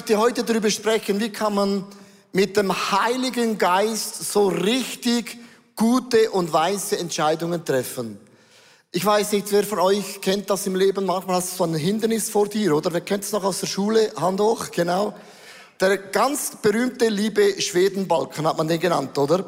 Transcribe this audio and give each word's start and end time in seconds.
möchte 0.00 0.16
heute 0.16 0.44
darüber 0.44 0.70
sprechen, 0.70 1.20
wie 1.20 1.28
kann 1.28 1.54
man 1.54 1.84
mit 2.32 2.56
dem 2.56 2.72
Heiligen 2.72 3.58
Geist 3.58 4.32
so 4.32 4.48
richtig 4.48 5.36
gute 5.76 6.30
und 6.30 6.54
weise 6.54 6.98
Entscheidungen 6.98 7.66
treffen. 7.66 8.18
Ich 8.92 9.04
weiß 9.04 9.32
nicht, 9.32 9.52
wer 9.52 9.62
von 9.62 9.78
euch 9.78 10.22
kennt 10.22 10.48
das 10.48 10.66
im 10.66 10.74
Leben. 10.74 11.04
Manchmal 11.04 11.36
hast 11.36 11.52
du 11.52 11.56
so 11.56 11.64
ein 11.64 11.74
Hindernis 11.74 12.30
vor 12.30 12.48
dir, 12.48 12.74
oder? 12.74 12.94
Wer 12.94 13.02
kennt 13.02 13.24
es 13.24 13.32
noch 13.32 13.44
aus 13.44 13.60
der 13.60 13.66
Schule? 13.66 14.10
Hand 14.16 14.40
hoch, 14.40 14.70
genau. 14.70 15.12
Der 15.78 15.98
ganz 15.98 16.56
berühmte 16.62 17.10
liebe 17.10 17.60
Schwedenbalken 17.60 18.46
hat 18.46 18.56
man 18.56 18.68
den 18.68 18.80
genannt, 18.80 19.18
oder? 19.18 19.44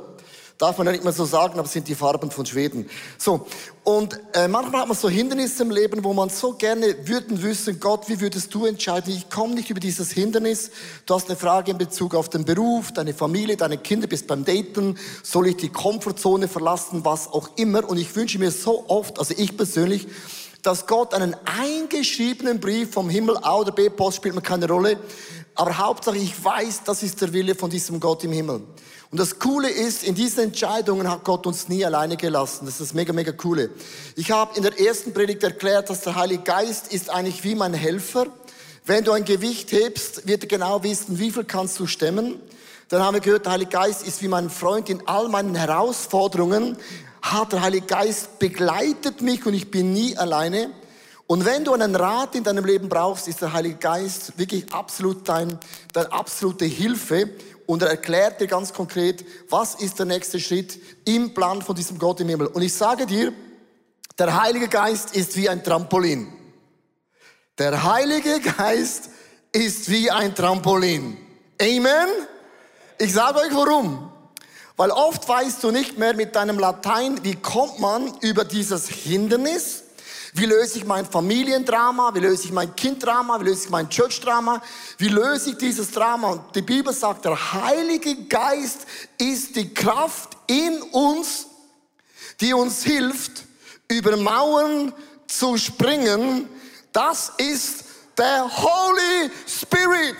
Darf 0.62 0.79
man 0.79 0.87
ja 0.87 0.93
nicht 0.93 1.02
mehr 1.02 1.12
so 1.12 1.25
sagen, 1.25 1.55
aber 1.55 1.65
es 1.65 1.73
sind 1.73 1.89
die 1.89 1.97
Farben 1.97 2.30
von 2.30 2.47
Schweden. 2.47 2.89
So. 3.19 3.48
Und 3.83 4.21
äh, 4.33 4.47
manchmal 4.47 4.83
hat 4.83 4.87
man 4.87 4.97
so 4.97 5.09
Hindernisse 5.11 5.65
im 5.65 5.73
Leben, 5.73 6.05
wo 6.05 6.12
man 6.12 6.29
so 6.29 6.52
gerne 6.52 6.95
würden 7.05 7.43
wissen, 7.43 7.80
Gott, 7.80 8.09
wie 8.09 8.21
würdest 8.21 8.55
du 8.55 8.66
entscheiden? 8.66 9.12
Ich 9.12 9.29
komme 9.29 9.57
nicht 9.57 9.71
über 9.71 9.80
dieses 9.80 10.12
Hindernis. 10.12 10.71
Du 11.05 11.16
hast 11.16 11.29
eine 11.29 11.37
Frage 11.37 11.73
in 11.73 11.79
Bezug 11.79 12.15
auf 12.15 12.29
den 12.29 12.45
Beruf, 12.45 12.93
deine 12.93 13.12
Familie, 13.12 13.57
deine 13.57 13.77
Kinder, 13.77 14.07
bist 14.07 14.29
beim 14.29 14.45
Daten. 14.45 14.97
Soll 15.25 15.48
ich 15.48 15.57
die 15.57 15.69
Komfortzone 15.69 16.47
verlassen, 16.47 17.05
was 17.05 17.27
auch 17.27 17.49
immer? 17.57 17.91
Und 17.91 17.97
ich 17.97 18.15
wünsche 18.15 18.38
mir 18.38 18.52
so 18.52 18.85
oft, 18.87 19.19
also 19.19 19.35
ich 19.37 19.57
persönlich, 19.57 20.07
dass 20.62 20.87
Gott 20.87 21.12
einen 21.12 21.37
eingeschriebenen 21.45 22.61
Brief 22.61 22.93
vom 22.93 23.11
Himmel, 23.11 23.37
A 23.43 23.57
oder 23.57 23.73
B, 23.73 23.91
Post 23.91 24.19
spielt 24.19 24.34
mir 24.34 24.43
keine 24.43 24.69
Rolle. 24.69 24.97
Aber 25.55 25.77
Hauptsache, 25.77 26.16
ich 26.16 26.43
weiß, 26.43 26.83
das 26.85 27.02
ist 27.02 27.21
der 27.21 27.33
Wille 27.33 27.55
von 27.55 27.69
diesem 27.69 28.01
Gott 28.01 28.25
im 28.25 28.33
Himmel. 28.33 28.62
Und 29.11 29.19
das 29.21 29.38
Coole 29.38 29.69
ist, 29.69 30.05
in 30.05 30.15
diesen 30.15 30.45
Entscheidungen 30.45 31.10
hat 31.10 31.24
Gott 31.24 31.46
uns 31.46 31.68
nie 31.68 31.85
alleine 31.85 32.16
gelassen. 32.16 32.65
Das 32.65 32.74
ist 32.74 32.80
das 32.80 32.95
mega, 32.95 33.13
mega 33.13 33.33
Coole. 33.33 33.68
Ich 34.16 34.30
habe 34.30 34.57
in 34.57 34.63
der 34.63 34.80
ersten 34.80 35.13
Predigt 35.13 35.43
erklärt, 35.43 35.90
dass 35.90 36.01
der 36.01 36.15
Heilige 36.15 36.45
Geist 36.45 36.93
ist 36.95 37.10
eigentlich 37.10 37.45
wie 37.45 37.55
mein 37.55 37.74
Helfer. 37.74 38.29
Wenn 38.87 39.05
du 39.05 39.13
ein 39.13 39.27
Gewicht 39.27 39.71
hebst, 39.73 40.27
wird 40.27 40.45
er 40.45 40.49
genau 40.49 40.83
wissen, 40.83 41.18
wie 41.18 41.30
viel 41.30 41.45
kannst 41.45 41.79
du 41.79 41.87
stemmen. 41.87 42.40
Dann 42.88 43.02
haben 43.02 43.15
wir 43.15 43.21
gehört, 43.21 43.45
der 43.45 43.52
Heilige 43.52 43.71
Geist 43.71 44.07
ist 44.07 44.23
wie 44.23 44.29
mein 44.29 44.49
Freund 44.49 44.88
in 44.88 45.07
all 45.07 45.29
meinen 45.29 45.55
Herausforderungen. 45.55 46.79
Hat 47.23 47.52
der 47.52 47.62
Heilige 47.62 47.87
Geist 47.87 48.38
begleitet 48.38 49.23
mich 49.23 49.46
und 49.46 49.54
ich 49.54 49.70
bin 49.70 49.92
nie 49.92 50.16
alleine. 50.16 50.70
Und 51.26 51.45
wenn 51.46 51.65
du 51.65 51.73
einen 51.73 51.96
Rat 51.96 52.34
in 52.34 52.45
deinem 52.45 52.65
Leben 52.65 52.88
brauchst, 52.88 53.28
ist 53.28 53.40
der 53.40 53.52
Heilige 53.52 53.76
Geist 53.76 54.37
wirklich 54.37 54.70
absolut 54.73 55.26
dein, 55.28 55.59
deine 55.93 56.12
absolute 56.12 56.66
Hilfe 56.66 57.30
und 57.66 57.80
er 57.80 57.88
erklärt 57.88 58.40
dir 58.40 58.48
ganz 58.48 58.73
konkret, 58.73 59.24
was 59.48 59.76
ist 59.76 59.98
der 59.98 60.06
nächste 60.06 60.38
Schritt 60.40 60.78
im 61.06 61.32
Plan 61.32 61.62
von 61.62 61.74
diesem 61.74 61.98
Gott 61.98 62.20
im 62.20 62.28
Himmel. 62.28 62.48
Und 62.48 62.60
ich 62.60 62.74
sage 62.74 63.06
dir, 63.06 63.32
der 64.19 64.43
Heilige 64.43 64.69
Geist 64.69 65.16
ist 65.16 65.37
wie 65.37 65.48
ein 65.48 65.65
Trampolin. 65.65 66.31
Der 67.56 67.82
Heilige 67.82 68.41
Geist 68.41 69.09
ist 69.53 69.88
wie 69.88 70.10
ein 70.10 70.34
Trampolin. 70.34 71.16
Amen? 71.60 72.09
Ich 72.98 73.12
sage 73.12 73.38
euch 73.38 73.54
warum. 73.54 74.12
Weil 74.76 74.91
oft 74.91 75.28
weißt 75.28 75.62
du 75.65 75.70
nicht 75.70 75.98
mehr 75.98 76.15
mit 76.15 76.34
deinem 76.34 76.59
Latein, 76.59 77.22
wie 77.25 77.37
kommt 77.37 77.78
man 77.78 78.12
über 78.20 78.44
dieses 78.44 78.88
Hindernis, 78.88 79.82
wie 80.34 80.47
löse 80.47 80.78
ich 80.78 80.87
mein 80.87 81.04
Familiendrama? 81.04 82.15
Wie 82.15 82.20
löse 82.20 82.47
ich 82.47 82.53
mein 82.53 82.75
Kinddrama? 82.75 83.38
Wie 83.38 83.44
löse 83.44 83.65
ich 83.65 83.70
mein 83.70 83.91
Churchdrama? 83.91 84.62
Wie 84.97 85.09
löse 85.09 85.50
ich 85.50 85.59
dieses 85.59 85.91
Drama? 85.91 86.31
Und 86.31 86.56
die 86.56 86.62
Bibel 86.62 86.93
sagt, 86.94 87.26
der 87.26 87.53
Heilige 87.53 88.16
Geist 88.25 88.87
ist 89.19 89.54
die 89.56 89.75
Kraft 89.75 90.31
in 90.47 90.81
uns, 90.93 91.48
die 92.41 92.54
uns 92.54 92.82
hilft, 92.82 93.44
über 93.88 94.16
Mauern 94.16 94.94
zu 95.27 95.59
springen. 95.59 96.49
Das 96.93 97.32
ist 97.37 97.84
der 98.16 98.44
Holy 98.44 99.31
Spirit. 99.47 100.16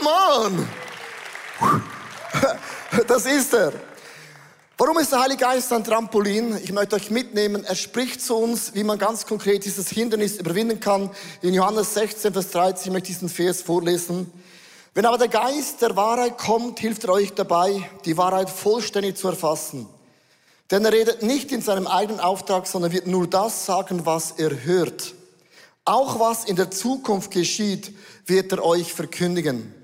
Come 0.00 0.10
on! 0.10 0.68
Das 3.06 3.26
ist 3.26 3.52
er. 3.52 3.74
Warum 4.78 4.98
ist 4.98 5.12
der 5.12 5.20
Heilige 5.20 5.44
Geist 5.44 5.70
ein 5.74 5.84
Trampolin? 5.84 6.58
Ich 6.62 6.72
möchte 6.72 6.96
euch 6.96 7.10
mitnehmen. 7.10 7.64
Er 7.64 7.74
spricht 7.74 8.22
zu 8.22 8.34
uns, 8.36 8.72
wie 8.74 8.82
man 8.82 8.98
ganz 8.98 9.26
konkret 9.26 9.62
dieses 9.66 9.90
Hindernis 9.90 10.38
überwinden 10.38 10.80
kann. 10.80 11.10
In 11.42 11.52
Johannes 11.52 11.92
16, 11.92 12.32
Vers 12.32 12.50
13 12.50 12.86
ich 12.86 12.92
möchte 12.92 13.08
diesen 13.08 13.28
Vers 13.28 13.60
vorlesen. 13.60 14.32
Wenn 14.94 15.04
aber 15.04 15.18
der 15.18 15.28
Geist 15.28 15.82
der 15.82 15.94
Wahrheit 15.96 16.38
kommt, 16.38 16.80
hilft 16.80 17.04
er 17.04 17.10
euch 17.10 17.34
dabei, 17.34 17.86
die 18.06 18.16
Wahrheit 18.16 18.48
vollständig 18.48 19.18
zu 19.18 19.28
erfassen. 19.28 19.86
Denn 20.70 20.82
er 20.82 20.92
redet 20.92 21.22
nicht 21.22 21.52
in 21.52 21.60
seinem 21.60 21.86
eigenen 21.86 22.20
Auftrag, 22.20 22.66
sondern 22.66 22.92
wird 22.92 23.06
nur 23.06 23.26
das 23.26 23.66
sagen, 23.66 24.06
was 24.06 24.32
er 24.38 24.64
hört. 24.64 25.14
Auch 25.84 26.18
was 26.18 26.46
in 26.46 26.56
der 26.56 26.70
Zukunft 26.70 27.30
geschieht, 27.30 27.92
wird 28.24 28.52
er 28.52 28.64
euch 28.64 28.94
verkündigen. 28.94 29.74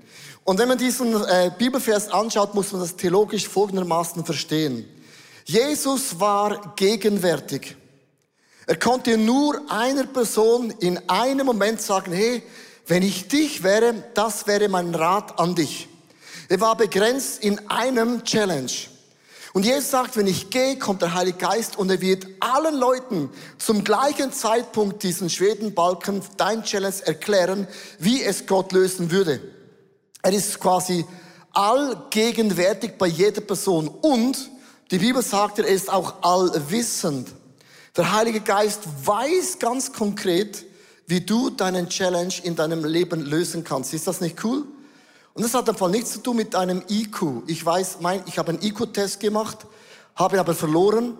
Und 0.47 0.59
wenn 0.59 0.69
man 0.69 0.77
diesen 0.77 1.13
äh, 1.13 1.51
Bibelvers 1.57 2.07
anschaut, 2.07 2.55
muss 2.55 2.71
man 2.71 2.79
das 2.79 2.95
theologisch 2.95 3.49
folgendermaßen 3.49 4.23
verstehen. 4.23 4.87
Jesus 5.43 6.21
war 6.21 6.73
gegenwärtig. 6.77 7.75
Er 8.65 8.77
konnte 8.77 9.17
nur 9.17 9.59
einer 9.69 10.05
Person 10.05 10.73
in 10.79 11.09
einem 11.09 11.47
Moment 11.47 11.81
sagen, 11.81 12.13
hey, 12.13 12.41
wenn 12.85 13.03
ich 13.03 13.27
dich 13.27 13.61
wäre, 13.61 13.93
das 14.13 14.47
wäre 14.47 14.69
mein 14.69 14.95
Rat 14.95 15.37
an 15.37 15.53
dich. 15.53 15.89
Er 16.47 16.61
war 16.61 16.77
begrenzt 16.77 17.43
in 17.43 17.59
einem 17.69 18.23
Challenge. 18.23 18.71
Und 19.51 19.65
Jesus 19.65 19.91
sagt, 19.91 20.15
wenn 20.15 20.27
ich 20.27 20.49
gehe, 20.49 20.79
kommt 20.79 21.01
der 21.01 21.13
Heilige 21.13 21.39
Geist 21.39 21.77
und 21.77 21.89
er 21.89 21.99
wird 21.99 22.25
allen 22.39 22.75
Leuten 22.75 23.29
zum 23.57 23.83
gleichen 23.83 24.31
Zeitpunkt 24.31 25.03
diesen 25.03 25.29
Schwedenbalken, 25.29 26.21
dein 26.37 26.63
Challenge 26.63 27.03
erklären, 27.03 27.67
wie 27.99 28.23
es 28.23 28.45
Gott 28.45 28.71
lösen 28.71 29.11
würde. 29.11 29.41
Er 30.21 30.33
ist 30.33 30.59
quasi 30.59 31.05
allgegenwärtig 31.53 32.97
bei 32.97 33.07
jeder 33.07 33.41
Person. 33.41 33.87
Und 33.87 34.49
die 34.91 34.99
Bibel 34.99 35.21
sagt, 35.21 35.59
er 35.59 35.67
ist 35.67 35.91
auch 35.91 36.21
allwissend. 36.21 37.29
Der 37.95 38.13
Heilige 38.13 38.41
Geist 38.41 38.81
weiß 39.03 39.57
ganz 39.59 39.91
konkret, 39.91 40.65
wie 41.07 41.21
du 41.21 41.49
deinen 41.49 41.89
Challenge 41.89 42.33
in 42.43 42.55
deinem 42.55 42.85
Leben 42.85 43.21
lösen 43.21 43.63
kannst. 43.63 43.93
Ist 43.93 44.07
das 44.07 44.21
nicht 44.21 44.43
cool? 44.43 44.65
Und 45.33 45.43
das 45.43 45.53
hat 45.53 45.69
einfach 45.69 45.87
nichts 45.87 46.13
zu 46.13 46.19
tun 46.19 46.35
mit 46.35 46.53
deinem 46.53 46.83
IQ. 46.89 47.43
Ich 47.47 47.65
weiß, 47.65 47.97
mein, 48.01 48.23
ich 48.25 48.37
habe 48.37 48.49
einen 48.49 48.61
IQ-Test 48.61 49.19
gemacht, 49.19 49.65
habe 50.15 50.39
aber 50.39 50.53
verloren. 50.53 51.17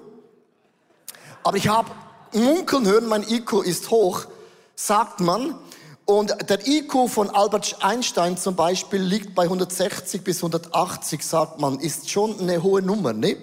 Aber 1.44 1.58
ich 1.58 1.68
habe 1.68 1.90
munkeln 2.34 2.85
hören, 2.85 3.08
mein 3.08 3.24
IQ 3.24 3.64
ist 3.64 3.90
hoch, 3.90 4.25
sagt 4.75 5.19
man. 5.19 5.56
Und 6.07 6.50
der 6.50 6.66
IQ 6.66 7.09
von 7.09 7.29
Albert 7.29 7.84
Einstein 7.84 8.38
zum 8.38 8.56
Beispiel 8.56 9.01
liegt 9.01 9.35
bei 9.35 9.44
160 9.44 10.23
bis 10.23 10.38
180, 10.38 11.22
sagt 11.22 11.59
man, 11.59 11.81
ist 11.81 12.09
schon 12.09 12.40
eine 12.40 12.63
hohe 12.63 12.81
Nummer, 12.81 13.12
ne? 13.12 13.35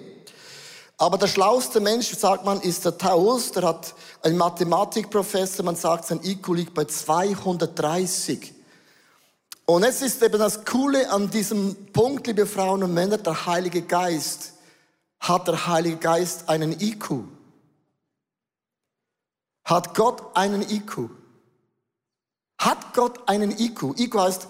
Aber 0.97 1.19
der 1.19 1.27
schlauste 1.27 1.79
Mensch, 1.79 2.17
sagt 2.17 2.43
man, 2.43 2.59
ist 2.59 2.83
der 2.83 2.97
Taus, 2.97 3.51
der 3.51 3.67
hat 3.67 3.93
einen 4.23 4.37
Mathematikprofessor, 4.37 5.63
man 5.63 5.75
sagt, 5.75 6.07
sein 6.07 6.21
IQ 6.23 6.47
liegt 6.55 6.73
bei 6.73 6.85
230. 6.85 8.51
Und 9.67 9.83
es 9.83 10.01
ist 10.01 10.23
eben 10.23 10.39
das 10.39 10.65
Coole 10.65 11.11
an 11.11 11.29
diesem 11.29 11.75
Punkt, 11.93 12.25
liebe 12.25 12.47
Frauen 12.47 12.81
und 12.81 12.95
Männer, 12.95 13.19
der 13.19 13.45
Heilige 13.45 13.83
Geist. 13.83 14.53
Hat 15.19 15.47
der 15.47 15.67
Heilige 15.67 15.97
Geist 15.97 16.49
einen 16.49 16.79
IQ? 16.81 17.25
Hat 19.65 19.93
Gott 19.93 20.35
einen 20.35 20.63
IQ? 20.67 21.11
Hat 22.57 22.93
Gott 22.93 23.27
einen 23.27 23.51
IQ? 23.51 23.99
IQ 23.99 24.15
heißt 24.15 24.47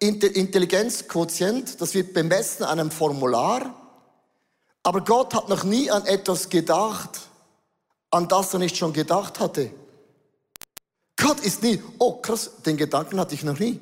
Intelligenzquotient, 0.00 1.80
das 1.80 1.94
wird 1.94 2.12
bemessen 2.12 2.64
an 2.64 2.78
einem 2.80 2.90
Formular. 2.90 3.74
Aber 4.82 5.00
Gott 5.00 5.34
hat 5.34 5.48
noch 5.48 5.64
nie 5.64 5.90
an 5.90 6.04
etwas 6.04 6.50
gedacht, 6.50 7.20
an 8.10 8.28
das 8.28 8.52
er 8.52 8.58
nicht 8.58 8.76
schon 8.76 8.92
gedacht 8.92 9.40
hatte. 9.40 9.70
Gott 11.16 11.40
ist 11.40 11.62
nie, 11.62 11.82
oh 11.98 12.20
krass, 12.20 12.50
den 12.66 12.76
Gedanken 12.76 13.18
hatte 13.18 13.34
ich 13.34 13.44
noch 13.44 13.58
nie. 13.58 13.80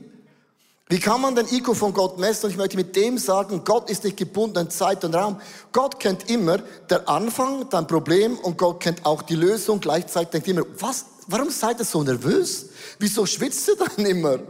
Wie 0.93 1.01
kann 1.01 1.23
man 1.23 1.35
den 1.35 1.49
IQ 1.49 1.75
von 1.75 1.95
Gott 1.95 2.19
messen? 2.19 2.45
Und 2.45 2.51
ich 2.51 2.59
möchte 2.59 2.77
mit 2.77 2.95
dem 2.95 3.17
sagen, 3.17 3.63
Gott 3.65 3.89
ist 3.89 4.05
nicht 4.05 4.19
gebunden 4.19 4.59
an 4.59 4.69
Zeit 4.69 5.03
und 5.05 5.15
Raum. 5.15 5.41
Gott 5.73 5.99
kennt 5.99 6.29
immer 6.29 6.59
der 6.91 7.09
Anfang, 7.09 7.67
dein 7.71 7.87
Problem 7.87 8.37
und 8.37 8.59
Gott 8.59 8.81
kennt 8.81 9.07
auch 9.07 9.23
die 9.23 9.37
Lösung. 9.37 9.81
Gleichzeitig 9.81 10.29
denkt 10.29 10.49
immer, 10.49 10.65
was, 10.79 11.07
warum 11.29 11.49
seid 11.49 11.79
ihr 11.79 11.87
so 11.87 12.03
nervös? 12.03 12.67
Wieso 12.99 13.25
schwitzt 13.25 13.69
ihr 13.69 13.77
dann 13.77 14.05
immer? 14.05 14.41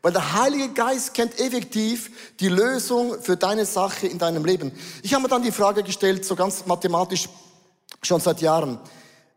Weil 0.00 0.12
der 0.12 0.32
Heilige 0.32 0.70
Geist 0.70 1.12
kennt 1.12 1.38
effektiv 1.38 2.32
die 2.40 2.48
Lösung 2.48 3.20
für 3.20 3.36
deine 3.36 3.66
Sache 3.66 4.06
in 4.06 4.16
deinem 4.16 4.46
Leben. 4.46 4.72
Ich 5.02 5.12
habe 5.12 5.24
mir 5.24 5.28
dann 5.28 5.42
die 5.42 5.52
Frage 5.52 5.82
gestellt, 5.82 6.24
so 6.24 6.34
ganz 6.34 6.64
mathematisch, 6.64 7.28
schon 8.02 8.22
seit 8.22 8.40
Jahren. 8.40 8.78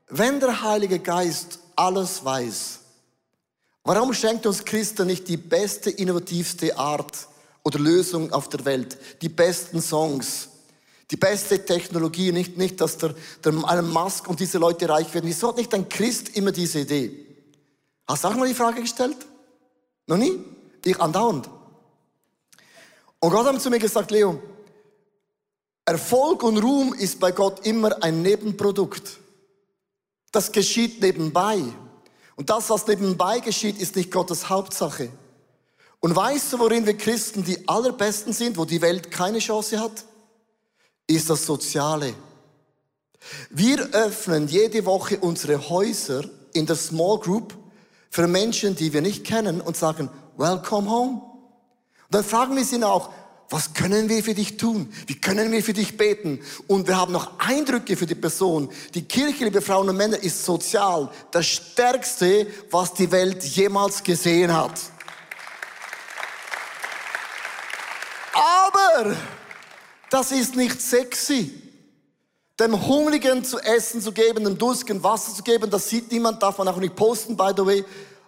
Wenn 0.07 0.39
der 0.39 0.61
Heilige 0.61 0.99
Geist 0.99 1.59
alles 1.75 2.23
weiß, 2.23 2.79
warum 3.87 4.13
schenkt 4.13 4.45
uns 4.45 4.65
Christen 4.65 5.07
nicht 5.07 5.27
die 5.27 5.37
beste, 5.37 5.89
innovativste 5.89 6.77
Art 6.77 7.27
oder 7.63 7.79
Lösung 7.79 8.31
auf 8.33 8.49
der 8.49 8.65
Welt? 8.65 8.97
Die 9.21 9.29
besten 9.29 9.81
Songs, 9.81 10.49
Die 11.09 11.15
beste 11.15 11.63
Technologie, 11.65 12.33
nicht, 12.33 12.57
nicht 12.57 12.81
dass 12.81 12.97
der, 12.97 13.15
der 13.43 13.53
Elon 13.53 13.89
Musk 13.91 14.27
und 14.27 14.39
diese 14.41 14.57
Leute 14.57 14.89
reich 14.89 15.13
werden. 15.13 15.25
Wieso 15.25 15.49
hat 15.49 15.57
nicht 15.57 15.73
ein 15.73 15.87
Christ 15.87 16.35
immer 16.35 16.51
diese 16.51 16.79
Idee? 16.79 17.25
Hast 18.05 18.23
du 18.23 18.27
auch 18.27 18.35
mal 18.35 18.47
die 18.47 18.53
Frage 18.53 18.81
gestellt? 18.81 19.17
Noch 20.05 20.17
nie? 20.17 20.43
Ich 20.83 20.99
andauernd. 20.99 21.49
Und 23.19 23.31
Gott 23.31 23.45
hat 23.45 23.61
zu 23.61 23.69
mir 23.69 23.79
gesagt, 23.79 24.11
Leo, 24.11 24.41
Erfolg 25.85 26.43
und 26.43 26.57
Ruhm 26.57 26.93
ist 26.93 27.19
bei 27.19 27.31
Gott 27.31 27.65
immer 27.65 28.03
ein 28.03 28.21
Nebenprodukt. 28.21 29.17
Das 30.31 30.51
geschieht 30.51 31.01
nebenbei. 31.01 31.63
Und 32.37 32.51
das, 32.51 32.69
was 32.69 32.87
nebenbei 32.87 33.39
geschieht, 33.39 33.81
ist 33.81 33.95
nicht 33.95 34.11
Gottes 34.11 34.47
Hauptsache. 34.47 35.09
Und 35.99 36.15
weißt 36.15 36.53
du, 36.53 36.59
worin 36.59 36.85
wir 36.85 36.95
Christen 36.95 37.43
die 37.43 37.67
allerbesten 37.67 38.31
sind, 38.31 38.57
wo 38.57 38.63
die 38.63 38.81
Welt 38.81 39.09
keine 39.09 39.39
Chance 39.39 39.79
hat? 39.79 40.05
Ist 41.07 41.29
das 41.31 41.45
Soziale. 41.45 42.13
Wir 43.49 43.79
öffnen 43.93 44.47
jede 44.47 44.85
Woche 44.85 45.19
unsere 45.19 45.69
Häuser 45.69 46.25
in 46.53 46.67
der 46.67 46.75
Small 46.75 47.19
Group 47.19 47.55
für 48.11 48.27
Menschen, 48.27 48.75
die 48.75 48.93
wir 48.93 49.01
nicht 49.01 49.25
kennen 49.25 49.59
und 49.59 49.75
sagen, 49.75 50.09
welcome 50.37 50.89
home. 50.89 51.13
Und 51.13 52.15
dann 52.15 52.23
fragen 52.23 52.55
wir 52.55 52.63
sie 52.63 52.81
auch, 52.83 53.09
was 53.49 53.73
können 53.73 54.09
wir 54.09 54.23
für 54.23 54.33
dich 54.33 54.57
tun? 54.57 54.91
Wie 55.05 55.19
können 55.19 55.51
wir 55.53 55.63
für 55.63 55.71
dich 55.71 55.95
beten? 55.95 56.41
Und 56.67 56.87
wir 56.87 56.97
haben 56.97 57.13
noch 57.13 57.39
Eindrücke 57.39 57.95
für 57.95 58.05
die 58.05 58.15
Person. 58.15 58.69
Die 58.93 59.03
Kirche, 59.03 59.45
liebe 59.45 59.61
Frauen 59.61 59.87
und 59.87 59.95
Männer, 59.95 60.21
ist 60.21 60.43
sozial 60.43 61.09
das 61.31 61.45
Stärkste, 61.45 62.47
was 62.71 62.93
die 62.93 63.09
Welt 63.09 63.43
jemals 63.43 64.03
gesehen 64.03 64.53
hat. 64.53 64.73
Aber 68.33 69.15
das 70.09 70.31
ist 70.33 70.55
nicht 70.57 70.81
sexy. 70.81 71.63
Dem 72.59 72.85
Hungrigen 72.87 73.45
zu 73.45 73.59
essen 73.59 74.01
zu 74.01 74.11
geben, 74.11 74.43
dem 74.43 74.57
Durstigen 74.57 75.01
Wasser 75.03 75.33
zu 75.33 75.43
geben, 75.43 75.69
das 75.69 75.87
sieht 75.87 76.11
niemand, 76.11 76.43
darf 76.43 76.57
man 76.57 76.67
auch 76.67 76.77
nicht 76.77 76.95
posten, 76.95 77.37
by 77.37 77.51
the 77.55 77.65
way. 77.65 77.85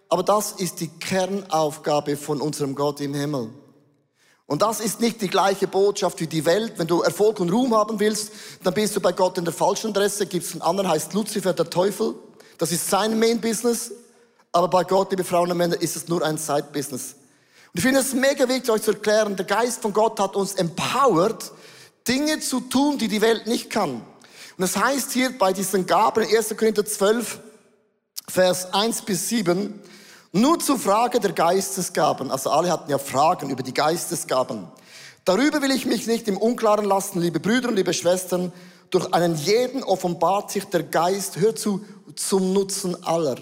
Aber 0.08 0.24
das 0.24 0.54
ist 0.54 0.80
die 0.80 0.88
Kernaufgabe 0.88 2.16
von 2.16 2.40
unserem 2.40 2.74
Gott 2.74 3.02
im 3.02 3.14
Himmel. 3.14 3.50
Und 4.50 4.64
das 4.64 4.80
ist 4.80 5.00
nicht 5.00 5.22
die 5.22 5.28
gleiche 5.28 5.68
Botschaft 5.68 6.20
wie 6.22 6.26
die 6.26 6.44
Welt. 6.44 6.74
Wenn 6.78 6.88
du 6.88 7.04
Erfolg 7.04 7.40
und 7.40 7.52
Ruhm 7.52 7.76
haben 7.76 8.00
willst, 8.00 8.32
dann 8.64 8.74
bist 8.74 8.96
du 8.96 9.00
bei 9.00 9.12
Gott 9.12 9.38
in 9.38 9.46
der 9.46 9.54
falschen 9.54 9.92
Adresse. 9.92 10.26
Gibt 10.26 10.44
es 10.44 10.54
einen 10.54 10.64
anderen, 10.64 10.90
heißt 10.90 11.14
Lucifer, 11.14 11.54
der 11.54 11.70
Teufel. 11.70 12.16
Das 12.58 12.72
ist 12.72 12.90
sein 12.90 13.20
Main 13.20 13.40
Business. 13.40 13.92
Aber 14.52 14.68
bei 14.68 14.84
Gott, 14.84 15.12
liebe 15.12 15.24
Frauen 15.24 15.52
und 15.52 15.58
Männer, 15.58 15.80
ist 15.80 15.96
es 15.96 16.08
nur 16.08 16.26
ein 16.26 16.40
Side 16.40 16.70
Business. 16.74 17.14
Und 17.68 17.76
ich 17.76 17.84
finde 17.84 18.00
es 18.00 18.12
mega 18.16 18.50
wichtig, 18.50 18.72
euch 18.72 18.82
zu 18.82 18.94
erklären, 18.94 19.36
der 19.36 19.46
Geist 19.46 19.84
von 19.84 19.94
Gott 19.94 20.20
hat 20.20 20.36
uns 20.36 20.56
empowered, 20.56 21.52
Dinge 22.08 22.40
zu 22.40 22.60
tun, 22.60 22.98
die 22.98 23.08
die 23.08 23.22
Welt 23.22 23.46
nicht 23.46 23.70
kann. 23.70 23.92
Und 23.92 24.02
das 24.58 24.76
heißt 24.76 25.12
hier 25.12 25.38
bei 25.38 25.54
diesen 25.54 25.86
Gaben, 25.86 26.26
1. 26.26 26.58
Korinther 26.58 26.84
12, 26.84 27.40
Vers 28.28 28.74
1 28.74 29.04
bis 29.04 29.30
7, 29.30 29.80
nur 30.32 30.60
zur 30.60 30.78
Frage 30.78 31.20
der 31.20 31.34
Geistesgaben. 31.34 32.32
Also 32.32 32.50
alle 32.50 32.72
hatten 32.72 32.90
ja 32.90 32.98
Fragen 32.98 33.50
über 33.50 33.64
die 33.64 33.74
Geistesgaben. 33.74 34.68
Darüber 35.26 35.62
will 35.62 35.72
ich 35.72 35.86
mich 35.86 36.08
nicht 36.08 36.28
im 36.28 36.38
Unklaren 36.38 36.86
lassen, 36.86 37.20
liebe 37.22 37.40
Brüder 37.40 37.70
und 37.70 37.76
liebe 37.76 37.94
Schwestern. 37.94 38.52
Durch 38.90 39.14
einen 39.14 39.36
jeden 39.36 39.84
offenbart 39.84 40.52
sich 40.52 40.66
der 40.66 40.84
Geist, 40.84 41.38
hör 41.38 41.56
zu, 41.56 41.86
zum 42.16 42.54
Nutzen 42.54 43.04
aller. 43.04 43.38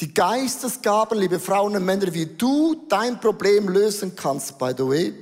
Die 0.00 0.14
Geistesgaben, 0.14 1.18
liebe 1.18 1.40
Frauen 1.40 1.74
und 1.74 1.84
Männer, 1.84 2.14
wie 2.14 2.26
du 2.26 2.86
dein 2.88 3.20
Problem 3.20 3.68
lösen 3.68 4.14
kannst, 4.14 4.58
by 4.58 4.72
the 4.76 4.86
way, 4.86 5.14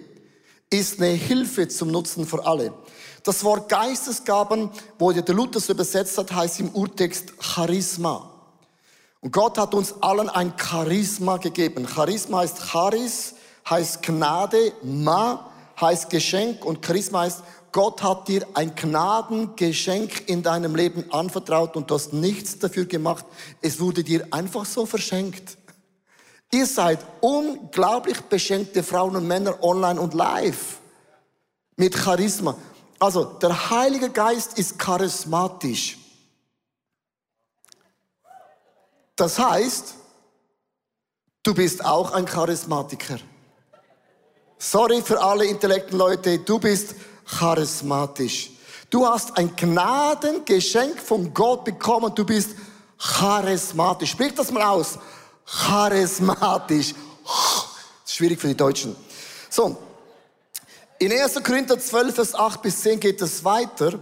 ist 0.71 1.01
eine 1.01 1.13
Hilfe 1.13 1.67
zum 1.69 1.91
Nutzen 1.91 2.27
für 2.27 2.45
alle. 2.45 2.73
Das 3.23 3.43
Wort 3.43 3.69
Geistesgaben, 3.69 4.71
wo 4.99 5.11
der 5.11 5.35
Luther 5.35 5.61
so 5.61 5.73
übersetzt 5.73 6.19
hat, 6.19 6.33
heißt 6.33 6.61
im 6.61 6.69
Urtext 6.71 7.33
Charisma. 7.41 8.36
Und 9.27 9.33
Gott 9.33 9.59
hat 9.59 9.75
uns 9.75 9.93
allen 10.03 10.29
ein 10.29 10.53
Charisma 10.57 11.39
gegeben. 11.39 11.89
Charisma 11.89 12.39
heißt 12.39 12.61
Charis, 12.71 13.35
heißt 13.69 14.01
Gnade, 14.05 14.73
Ma 14.85 15.51
heißt 15.81 16.11
Geschenk 16.11 16.65
und 16.65 16.87
Charisma 16.87 17.23
heißt, 17.23 17.43
Gott 17.73 18.05
hat 18.05 18.29
dir 18.29 18.47
ein 18.55 18.77
Gnadengeschenk 18.77 20.29
in 20.29 20.45
deinem 20.45 20.77
Leben 20.77 21.11
anvertraut 21.11 21.75
und 21.75 21.91
du 21.91 21.97
hast 21.97 22.13
nichts 22.13 22.61
dafür 22.61 22.85
gemacht. 22.85 23.25
Es 23.61 23.81
wurde 23.81 24.05
dir 24.05 24.29
einfach 24.31 24.65
so 24.65 24.87
verschenkt. 24.87 25.59
Ihr 26.53 26.67
seid 26.67 27.01
unglaublich 27.21 28.21
beschenkte 28.21 28.85
Frauen 28.85 29.17
und 29.17 29.27
Männer 29.27 29.61
online 29.61 30.01
und 30.01 30.15
live 30.15 30.79
mit 31.75 31.97
Charisma. 31.97 32.57
Also 33.01 33.25
der 33.25 33.71
Heilige 33.71 34.09
Geist 34.09 34.57
ist 34.57 34.79
charismatisch. 34.79 35.99
Das 39.17 39.39
heißt, 39.39 39.95
du 41.43 41.55
bist 41.55 41.85
auch 41.85 42.13
ein 42.13 42.27
Charismatiker. 42.27 43.19
Sorry 44.59 45.03
für 45.03 45.21
alle 45.21 45.47
intellekten 45.47 45.97
Leute, 45.97 46.39
du 46.39 46.59
bist 46.59 46.95
charismatisch. 47.27 48.51
Du 48.91 49.07
hast 49.07 49.37
ein 49.37 49.55
Gnadengeschenk 49.57 51.01
von 51.01 51.33
Gott 51.35 51.65
bekommen, 51.65 52.15
du 52.15 52.25
bist 52.25 52.51
charismatisch. 52.99 54.11
Sprich 54.11 54.35
das 54.35 54.51
mal 54.51 54.63
aus. 54.63 54.99
Charismatisch. 55.47 56.95
Schwierig 58.07 58.41
für 58.41 58.49
die 58.49 58.57
Deutschen. 58.57 58.95
So. 59.51 59.77
In 60.99 61.13
1. 61.13 61.43
Korinther 61.43 61.79
12, 61.79 62.15
Vers 62.15 62.35
8 62.35 62.63
bis 62.63 62.81
10 62.81 63.01
geht 63.01 63.21
es 63.21 63.45
weiter. 63.45 63.99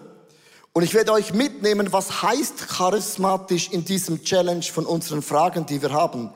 Und 0.77 0.83
ich 0.83 0.93
werde 0.93 1.13
euch 1.13 1.33
mitnehmen, 1.33 1.93
was 1.93 2.23
heißt 2.23 2.67
charismatisch 2.67 3.69
in 3.71 3.85
diesem 3.85 4.25
Challenge 4.25 4.65
von 4.65 4.87
unseren 4.87 5.23
Fragen, 5.23 5.67
die 5.67 5.81
wir 5.81 5.93
haben. 5.93 6.31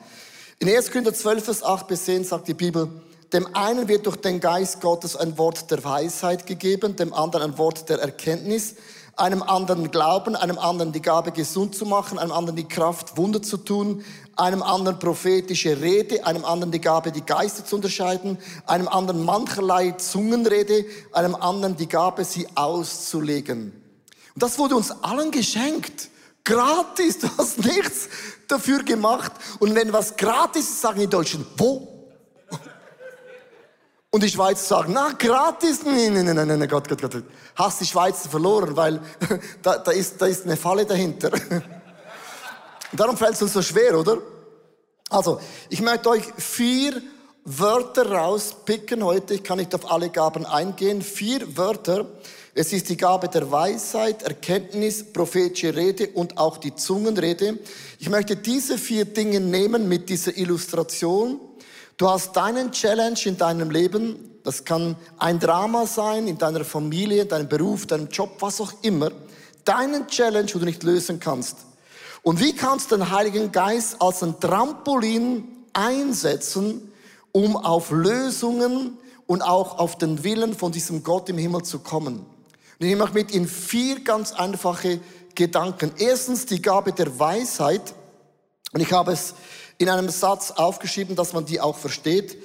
In 0.60 0.68
1. 0.68 0.92
Korinther 0.92 1.12
12, 1.12 1.44
Vers 1.44 1.62
8 1.64 1.88
bis 1.88 2.04
10 2.04 2.22
sagt 2.22 2.46
die 2.46 2.54
Bibel, 2.54 2.88
dem 3.32 3.52
einen 3.56 3.88
wird 3.88 4.06
durch 4.06 4.14
den 4.14 4.38
Geist 4.38 4.80
Gottes 4.80 5.16
ein 5.16 5.36
Wort 5.38 5.68
der 5.72 5.82
Weisheit 5.82 6.46
gegeben, 6.46 6.94
dem 6.94 7.12
anderen 7.12 7.50
ein 7.50 7.58
Wort 7.58 7.88
der 7.88 7.98
Erkenntnis, 7.98 8.76
einem 9.16 9.42
anderen 9.42 9.90
Glauben, 9.90 10.36
einem 10.36 10.58
anderen 10.58 10.92
die 10.92 11.02
Gabe 11.02 11.32
gesund 11.32 11.74
zu 11.74 11.84
machen, 11.84 12.16
einem 12.16 12.30
anderen 12.30 12.54
die 12.54 12.68
Kraft 12.68 13.16
Wunder 13.16 13.42
zu 13.42 13.56
tun, 13.56 14.04
einem 14.36 14.62
anderen 14.62 15.00
prophetische 15.00 15.80
Rede, 15.80 16.24
einem 16.24 16.44
anderen 16.44 16.70
die 16.70 16.80
Gabe 16.80 17.10
die 17.10 17.26
Geister 17.26 17.64
zu 17.64 17.74
unterscheiden, 17.74 18.38
einem 18.66 18.86
anderen 18.86 19.24
mancherlei 19.24 19.90
Zungenrede, 19.90 20.84
einem 21.10 21.34
anderen 21.34 21.76
die 21.76 21.88
Gabe 21.88 22.24
sie 22.24 22.46
auszulegen. 22.54 23.77
Das 24.38 24.58
wurde 24.58 24.76
uns 24.76 24.90
allen 25.02 25.30
geschenkt. 25.30 26.08
Gratis, 26.44 27.18
du 27.20 27.28
hast 27.36 27.58
nichts 27.58 28.08
dafür 28.46 28.82
gemacht. 28.82 29.32
Und 29.58 29.74
wenn 29.74 29.92
was 29.92 30.16
gratis 30.16 30.68
ist, 30.68 30.80
sagen 30.80 31.00
die 31.00 31.06
Deutschen, 31.06 31.46
wo? 31.56 32.10
Und 34.10 34.22
die 34.22 34.30
Schweizer 34.30 34.64
sagen, 34.64 34.92
na, 34.92 35.10
gratis, 35.18 35.84
nein, 35.84 36.14
nein, 36.14 36.34
nein, 36.34 36.46
nein, 36.46 36.68
Gott, 36.68 36.88
Gott, 36.88 37.02
Gott. 37.02 37.22
Hast 37.54 37.80
die 37.80 37.86
Schweizer 37.86 38.30
verloren, 38.30 38.74
weil 38.76 39.00
da, 39.62 39.78
da, 39.78 39.90
ist, 39.90 40.20
da 40.20 40.26
ist 40.26 40.44
eine 40.44 40.56
Falle 40.56 40.86
dahinter. 40.86 41.30
Darum 42.92 43.16
fällt 43.16 43.34
es 43.34 43.42
uns 43.42 43.52
so 43.52 43.60
schwer, 43.60 43.98
oder? 43.98 44.18
Also, 45.10 45.40
ich 45.68 45.82
möchte 45.82 46.08
euch 46.10 46.24
vier 46.36 47.02
Wörter 47.44 48.10
rauspicken 48.10 49.02
heute. 49.02 49.34
Ich 49.34 49.42
kann 49.42 49.58
nicht 49.58 49.74
auf 49.74 49.90
alle 49.90 50.10
Gaben 50.10 50.46
eingehen. 50.46 51.02
Vier 51.02 51.56
Wörter, 51.56 52.06
es 52.58 52.72
ist 52.72 52.88
die 52.88 52.96
Gabe 52.96 53.28
der 53.28 53.52
Weisheit, 53.52 54.24
Erkenntnis, 54.24 55.12
prophetische 55.12 55.76
Rede 55.76 56.08
und 56.08 56.38
auch 56.38 56.56
die 56.56 56.74
Zungenrede. 56.74 57.56
Ich 58.00 58.10
möchte 58.10 58.34
diese 58.34 58.78
vier 58.78 59.04
Dinge 59.04 59.38
nehmen 59.38 59.88
mit 59.88 60.08
dieser 60.08 60.36
Illustration. 60.36 61.38
Du 61.98 62.08
hast 62.08 62.32
deinen 62.32 62.72
Challenge 62.72 63.18
in 63.26 63.36
deinem 63.36 63.70
Leben. 63.70 64.40
Das 64.42 64.64
kann 64.64 64.96
ein 65.18 65.38
Drama 65.38 65.86
sein, 65.86 66.26
in 66.26 66.36
deiner 66.36 66.64
Familie, 66.64 67.26
deinem 67.26 67.48
Beruf, 67.48 67.86
deinem 67.86 68.08
Job, 68.08 68.30
was 68.40 68.60
auch 68.60 68.72
immer. 68.82 69.12
Deinen 69.64 70.08
Challenge, 70.08 70.52
wo 70.52 70.58
du 70.58 70.64
nicht 70.64 70.82
lösen 70.82 71.20
kannst. 71.20 71.58
Und 72.22 72.40
wie 72.40 72.56
kannst 72.56 72.90
du 72.90 72.96
den 72.96 73.12
Heiligen 73.12 73.52
Geist 73.52 74.02
als 74.02 74.24
ein 74.24 74.40
Trampolin 74.40 75.44
einsetzen, 75.74 76.90
um 77.30 77.56
auf 77.56 77.92
Lösungen 77.92 78.98
und 79.28 79.42
auch 79.42 79.78
auf 79.78 79.96
den 79.96 80.24
Willen 80.24 80.54
von 80.54 80.72
diesem 80.72 81.04
Gott 81.04 81.28
im 81.28 81.38
Himmel 81.38 81.62
zu 81.62 81.78
kommen? 81.78 82.26
Und 82.80 82.86
ich 82.86 82.96
mache 82.96 83.14
mit 83.14 83.32
Ihnen 83.32 83.48
vier 83.48 84.00
ganz 84.00 84.32
einfache 84.32 85.00
Gedanken. 85.34 85.92
Erstens 85.98 86.46
die 86.46 86.62
Gabe 86.62 86.92
der 86.92 87.18
Weisheit. 87.18 87.94
Und 88.72 88.80
ich 88.80 88.92
habe 88.92 89.12
es 89.12 89.34
in 89.78 89.88
einem 89.88 90.08
Satz 90.10 90.52
aufgeschrieben, 90.52 91.16
dass 91.16 91.32
man 91.32 91.44
die 91.44 91.60
auch 91.60 91.76
versteht. 91.76 92.36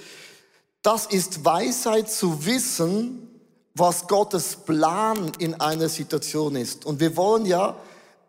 Das 0.81 1.05
ist 1.05 1.45
Weisheit 1.45 2.11
zu 2.11 2.45
wissen, 2.45 3.29
was 3.75 4.07
Gottes 4.07 4.55
Plan 4.55 5.31
in 5.39 5.59
einer 5.59 5.89
Situation 5.89 6.55
ist. 6.55 6.85
Und 6.85 6.99
wir 6.99 7.15
wollen 7.15 7.45
ja, 7.45 7.77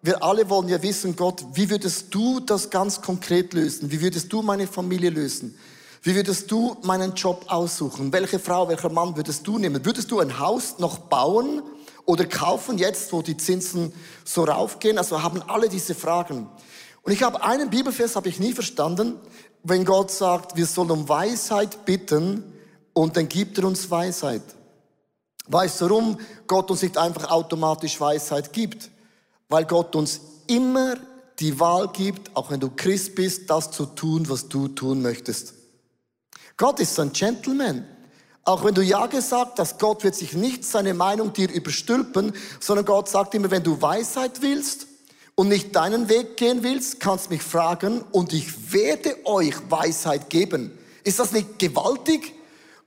wir 0.02 0.23
alle 0.23 0.49
wollen 0.49 0.68
ja 0.68 0.82
wissen, 0.82 1.16
Gott, 1.16 1.44
wie 1.54 1.68
würdest 1.68 2.14
du 2.14 2.40
das 2.40 2.70
ganz 2.70 3.00
konkret 3.00 3.52
lösen? 3.54 3.90
Wie 3.90 4.00
würdest 4.00 4.32
du 4.32 4.42
meine 4.42 4.66
Familie 4.66 5.11
lösen? 5.11 5.58
Wie 6.02 6.14
würdest 6.14 6.50
du 6.50 6.76
meinen 6.82 7.14
Job 7.14 7.46
aussuchen? 7.49 8.12
Welche 8.12 8.38
Frau, 8.38 8.68
welcher 8.68 8.90
Mann 8.90 9.16
würdest 9.16 9.46
du 9.46 9.58
nehmen? 9.58 9.84
Würdest 9.84 10.11
du 10.11 10.20
ein 10.20 10.38
Haus 10.38 10.78
noch 10.78 10.99
bauen 10.99 11.62
oder 12.06 12.26
kaufen 12.26 12.78
jetzt, 12.78 13.12
wo 13.12 13.23
die 13.23 13.37
Zinsen 13.37 13.92
so 14.25 14.44
raufgehen? 14.44 14.99
Also 14.99 15.23
haben 15.23 15.42
alle 15.42 15.68
diese 15.68 15.94
Fragen. 15.94 16.49
Und 17.02 17.12
ich 17.12 17.23
habe 17.23 17.42
einen 17.42 17.70
Bibelvers, 17.70 18.16
habe 18.16 18.28
ich 18.28 18.38
nie 18.38 18.52
verstanden, 18.52 19.18
wenn 19.62 19.84
Gott 19.84 20.11
sagt, 20.11 20.56
wir 20.56 20.66
sollen 20.66 20.90
um 20.90 21.08
Weisheit 21.08 21.84
bitten 21.84 22.52
und 22.92 23.16
dann 23.16 23.28
gibt 23.28 23.58
er 23.58 23.64
uns 23.64 23.90
Weisheit. 23.90 24.42
Weißt 25.46 25.80
du, 25.80 25.90
warum 25.90 26.18
Gott 26.46 26.70
uns 26.70 26.82
nicht 26.82 26.96
einfach 26.96 27.30
automatisch 27.30 28.00
Weisheit 28.00 28.52
gibt? 28.52 28.90
Weil 29.49 29.64
Gott 29.66 29.94
uns 29.94 30.20
immer 30.46 30.96
die 31.38 31.58
Wahl 31.61 31.88
gibt, 31.88 32.34
auch 32.37 32.50
wenn 32.50 32.61
du 32.61 32.70
Christ 32.70 33.14
bist, 33.14 33.50
das 33.50 33.70
zu 33.70 33.87
tun, 33.87 34.28
was 34.28 34.49
du 34.49 34.68
tun 34.68 35.02
möchtest. 35.02 35.54
Gott 36.56 36.80
ist 36.80 36.99
ein 37.00 37.12
Gentleman. 37.12 37.84
Auch 38.46 38.62
wenn 38.62 38.74
du 38.74 38.82
Ja 38.82 39.06
gesagt 39.06 39.58
hast, 39.58 39.78
Gott 39.78 40.04
wird 40.04 40.14
sich 40.14 40.34
nicht 40.34 40.64
seine 40.64 40.92
Meinung 40.92 41.32
dir 41.32 41.50
überstülpen, 41.50 42.34
sondern 42.60 42.84
Gott 42.84 43.08
sagt 43.08 43.34
immer, 43.34 43.50
wenn 43.50 43.62
du 43.62 43.80
Weisheit 43.80 44.42
willst 44.42 44.86
und 45.34 45.48
nicht 45.48 45.74
deinen 45.74 46.10
Weg 46.10 46.36
gehen 46.36 46.62
willst, 46.62 47.00
kannst 47.00 47.30
mich 47.30 47.42
fragen 47.42 48.02
und 48.12 48.34
ich 48.34 48.72
werde 48.72 49.16
euch 49.24 49.54
Weisheit 49.70 50.28
geben. 50.28 50.76
Ist 51.04 51.18
das 51.18 51.32
nicht 51.32 51.58
gewaltig? 51.58 52.34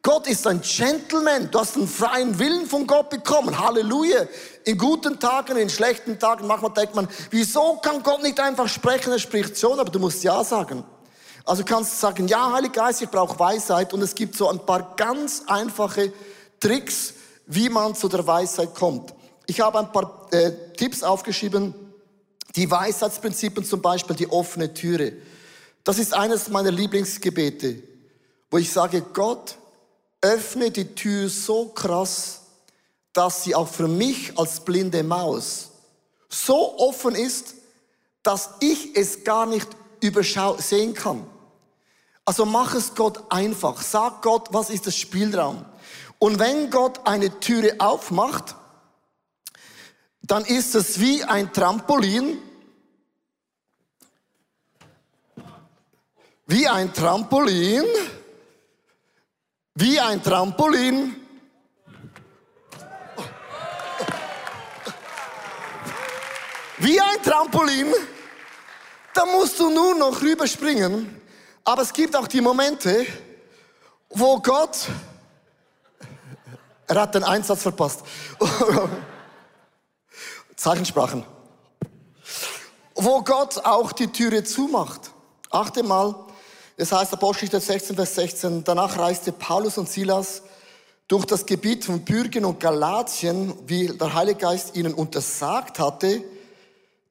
Gott 0.03 0.27
ist 0.27 0.45
ein 0.45 0.61
Gentleman. 0.61 1.49
Du 1.51 1.59
hast 1.59 1.75
einen 1.75 1.87
freien 1.87 2.37
Willen 2.37 2.67
von 2.67 2.85
Gott 2.85 3.09
bekommen. 3.09 3.59
Halleluja. 3.59 4.25
In 4.63 4.77
guten 4.77 5.19
Tagen, 5.19 5.57
in 5.57 5.69
schlechten 5.69 6.19
Tagen, 6.19 6.45
manchmal 6.45 6.71
denkt 6.71 6.95
man, 6.95 7.07
wieso 7.31 7.77
kann 7.81 8.03
Gott 8.03 8.21
nicht 8.21 8.39
einfach 8.39 8.69
sprechen? 8.69 9.11
Er 9.11 9.19
spricht 9.19 9.57
schon, 9.57 9.79
aber 9.79 9.89
du 9.89 9.99
musst 9.99 10.23
Ja 10.23 10.43
sagen. 10.43 10.83
Also 11.47 11.63
kannst 11.63 11.93
du 11.93 11.97
sagen, 11.97 12.27
ja, 12.27 12.51
Heiliger 12.51 12.81
Geist, 12.81 13.01
ich 13.01 13.09
brauche 13.09 13.39
Weisheit 13.39 13.93
und 13.93 14.01
es 14.01 14.13
gibt 14.13 14.35
so 14.35 14.49
ein 14.49 14.59
paar 14.59 14.95
ganz 14.97 15.43
einfache 15.47 16.11
Tricks, 16.59 17.13
wie 17.45 17.69
man 17.69 17.95
zu 17.95 18.09
der 18.09 18.27
Weisheit 18.27 18.75
kommt. 18.75 19.13
Ich 19.45 19.61
habe 19.61 19.79
ein 19.79 19.89
paar 19.93 20.27
äh, 20.31 20.51
Tipps 20.75 21.03
aufgeschrieben, 21.03 21.73
die 22.57 22.69
Weisheitsprinzipien 22.69 23.63
zum 23.63 23.81
Beispiel, 23.81 24.17
die 24.17 24.29
offene 24.29 24.73
Türe. 24.73 25.13
Das 25.85 25.99
ist 25.99 26.13
eines 26.13 26.49
meiner 26.49 26.71
Lieblingsgebete, 26.71 27.81
wo 28.51 28.57
ich 28.57 28.69
sage, 28.69 29.01
Gott, 29.13 29.55
öffne 30.19 30.69
die 30.69 30.95
Tür 30.95 31.29
so 31.29 31.69
krass, 31.69 32.41
dass 33.13 33.45
sie 33.45 33.55
auch 33.55 33.69
für 33.69 33.87
mich 33.87 34.37
als 34.37 34.59
blinde 34.59 35.01
Maus 35.01 35.69
so 36.27 36.77
offen 36.77 37.15
ist, 37.15 37.55
dass 38.21 38.49
ich 38.59 38.97
es 38.97 39.23
gar 39.23 39.45
nicht 39.45 39.69
übersehen 40.01 40.93
kann. 40.93 41.25
Also 42.27 42.45
mach 42.45 42.75
es 42.75 42.93
Gott 42.93 43.23
einfach. 43.31 43.81
Sag 43.81 44.21
Gott, 44.21 44.49
was 44.51 44.69
ist 44.69 44.85
das 44.85 44.97
Spielraum? 44.97 45.63
Und 46.19 46.39
wenn 46.39 46.69
Gott 46.69 47.07
eine 47.07 47.39
Türe 47.39 47.77
aufmacht, 47.79 48.53
dann 50.23 50.43
ist 50.43 50.75
es 50.75 50.99
wie 50.99 51.23
ein 51.23 51.53
Trampolin, 51.53 52.37
wie 56.47 56.67
ein 56.67 56.93
Trampolin, 56.93 57.85
wie 59.75 59.97
ein 59.97 60.21
Trampolin. 60.21 61.15
Wie 66.79 67.01
ein 67.01 67.23
Trampolin, 67.23 67.91
da 69.15 69.25
musst 69.25 69.59
du 69.59 69.69
nur 69.71 69.95
noch 69.95 70.21
rüberspringen 70.21 71.16
aber 71.67 71.81
es 71.81 71.91
gibt 71.91 72.15
auch 72.15 72.29
die 72.29 72.39
Momente, 72.39 73.05
wo 74.09 74.39
Gott, 74.39 74.87
er 76.87 77.01
hat 77.01 77.13
den 77.13 77.25
Einsatz 77.25 77.61
verpasst. 77.61 78.03
Zeichensprachen. 80.55 81.25
Wo 82.95 83.21
Gott 83.21 83.57
auch 83.65 83.91
die 83.91 84.07
Türe 84.07 84.45
zumacht. 84.45 85.11
Achte 85.49 85.83
mal, 85.83 86.15
es 86.77 86.93
heißt 86.93 87.11
Apostelgeschichte 87.11 87.59
16, 87.59 87.95
Vers 87.97 88.15
16, 88.15 88.63
danach 88.63 88.97
reiste 88.97 89.33
Paulus 89.33 89.77
und 89.77 89.89
Silas 89.89 90.43
durch 91.09 91.25
das 91.25 91.45
Gebiet 91.45 91.83
von 91.83 91.99
Bürgen 92.05 92.45
und 92.45 92.61
Galatien, 92.61 93.53
wie 93.67 93.87
der 93.87 94.13
Heilige 94.13 94.39
Geist 94.39 94.73
ihnen 94.77 94.93
untersagt 94.93 95.79
hatte, 95.79 96.23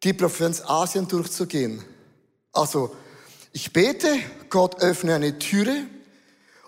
die 0.03 0.15
Provinz 0.15 0.63
Asien 0.63 1.07
durchzugehen. 1.07 1.85
Also, 2.55 2.97
ich 3.57 3.73
bete, 3.73 4.21
Gott 4.51 4.83
öffne 4.83 5.15
eine 5.15 5.39
Türe 5.39 5.87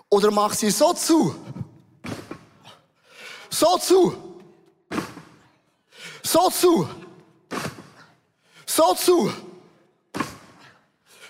oder 0.09 0.31
mach 0.31 0.55
sie 0.55 0.71
so 0.71 0.91
zu. 0.93 1.35
So 3.47 3.77
zu. 3.77 4.41
So 6.23 6.49
zu. 6.49 6.89
So 8.65 8.95
zu. 8.95 9.31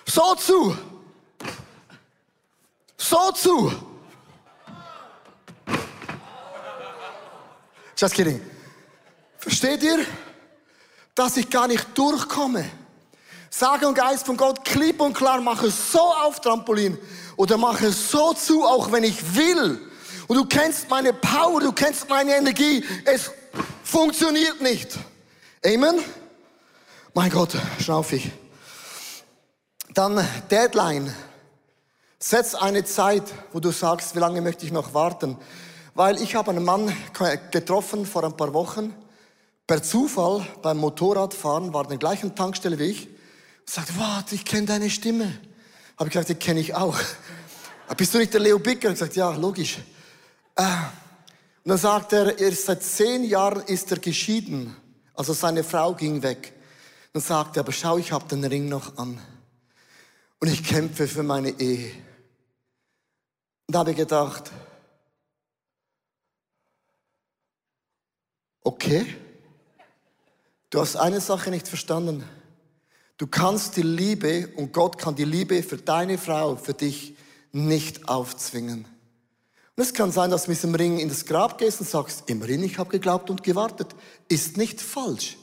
So 0.05 0.35
zu. 0.35 0.77
So 2.95 3.31
zu. 3.33 3.73
Just 7.97 8.15
kidding. 8.15 8.41
Versteht 9.37 9.83
ihr, 9.83 10.05
dass 11.15 11.35
ich 11.35 11.49
gar 11.49 11.67
nicht 11.67 11.85
durchkomme? 11.97 12.78
Sage 13.49 13.87
und 13.87 13.95
Geist 13.95 14.25
von 14.25 14.37
Gott, 14.37 14.63
klipp 14.63 15.01
und 15.01 15.13
klar, 15.13 15.41
mache 15.41 15.71
so 15.71 15.99
auf 15.99 16.39
Trampolin 16.39 16.97
oder 17.35 17.57
mache 17.57 17.91
so 17.91 18.33
zu, 18.33 18.63
auch 18.63 18.91
wenn 18.91 19.03
ich 19.03 19.35
will. 19.35 19.79
Und 20.27 20.37
du 20.37 20.45
kennst 20.45 20.89
meine 20.89 21.13
Power, 21.13 21.59
du 21.59 21.71
kennst 21.71 22.07
meine 22.07 22.35
Energie. 22.35 22.83
Es 23.05 23.31
funktioniert 23.83 24.61
nicht. 24.61 24.97
Amen? 25.65 25.99
Mein 27.15 27.31
Gott, 27.31 27.57
schnaufig. 27.79 28.31
Dann 29.95 30.25
Deadline. 30.51 31.13
Setz 32.19 32.53
eine 32.53 32.83
Zeit, 32.83 33.23
wo 33.53 33.59
du 33.59 33.71
sagst, 33.71 34.15
wie 34.15 34.19
lange 34.19 34.41
möchte 34.41 34.65
ich 34.65 34.71
noch 34.71 34.93
warten. 34.93 35.37
Weil 35.95 36.21
ich 36.21 36.35
habe 36.35 36.51
einen 36.51 36.63
Mann 36.63 36.95
getroffen 37.51 38.05
vor 38.05 38.23
ein 38.23 38.37
paar 38.37 38.53
Wochen. 38.53 38.93
Per 39.65 39.81
Zufall 39.81 40.45
beim 40.61 40.77
Motorradfahren 40.77 41.73
war 41.73 41.83
an 41.83 41.89
der 41.89 41.97
gleichen 41.97 42.35
Tankstelle 42.35 42.77
wie 42.77 42.91
ich. 42.91 43.07
Sagt, 43.69 43.99
warte, 43.99 44.33
ich 44.33 44.45
kenne 44.45 44.65
deine 44.65 44.89
Stimme. 44.89 45.31
Habe 45.95 46.07
ich 46.07 46.13
gesagt, 46.13 46.29
die 46.29 46.33
kenne 46.33 46.59
ich 46.59 46.73
auch. 46.73 46.99
Bist 47.95 48.11
du 48.11 48.17
nicht 48.17 48.33
der 48.33 48.41
Leo 48.41 48.57
Bicker? 48.57 48.87
Ich 48.89 48.95
gesagt, 48.95 49.15
ja, 49.15 49.29
logisch. 49.35 49.77
Äh, 50.55 50.63
und 50.63 51.69
dann 51.69 51.77
sagt 51.77 52.13
er, 52.13 52.39
er 52.39 52.51
seit 52.51 52.81
zehn 52.81 53.23
Jahren 53.25 53.61
ist 53.67 53.91
er 53.91 53.99
geschieden. 53.99 54.75
Also 55.13 55.33
seine 55.33 55.63
Frau 55.63 55.93
ging 55.93 56.23
weg. 56.23 56.51
Dann 57.13 57.21
sagt 57.21 57.57
er, 57.57 57.59
aber 57.59 57.71
schau, 57.71 57.99
ich 57.99 58.11
habe 58.11 58.27
den 58.27 58.43
Ring 58.43 58.69
noch 58.69 58.97
an. 58.97 59.21
Und 60.39 60.47
ich 60.47 60.63
kämpfe 60.63 61.07
für 61.07 61.21
meine 61.21 61.51
Ehe. 61.51 61.91
Und 63.67 63.75
da 63.75 63.79
habe 63.79 63.91
ich 63.91 63.97
gedacht, 63.97 64.49
okay, 68.63 69.05
du 70.71 70.81
hast 70.81 70.95
eine 70.95 71.21
Sache 71.21 71.51
nicht 71.51 71.67
verstanden. 71.67 72.23
Du 73.19 73.27
kannst 73.27 73.75
die 73.75 73.81
Liebe 73.81 74.47
und 74.55 74.71
Gott 74.71 74.97
kann 74.97 75.13
die 75.13 75.25
Liebe 75.25 75.61
für 75.61 75.75
deine 75.75 76.17
Frau, 76.17 76.55
für 76.55 76.73
dich 76.73 77.17
nicht 77.51 78.07
aufzwingen. 78.07 78.85
Und 79.75 79.83
es 79.83 79.93
kann 79.93 80.13
sein, 80.13 80.31
dass 80.31 80.45
du 80.45 80.51
mit 80.51 80.63
dem 80.63 80.73
Ring 80.73 80.99
in 80.99 81.09
das 81.09 81.25
Grab 81.25 81.57
gehst 81.57 81.81
und 81.81 81.89
sagst, 81.89 82.29
immerhin, 82.29 82.63
ich 82.63 82.77
habe 82.77 82.89
geglaubt 82.89 83.29
und 83.29 83.43
gewartet. 83.43 83.93
Ist 84.29 84.55
nicht 84.55 84.79
falsch. 84.79 85.37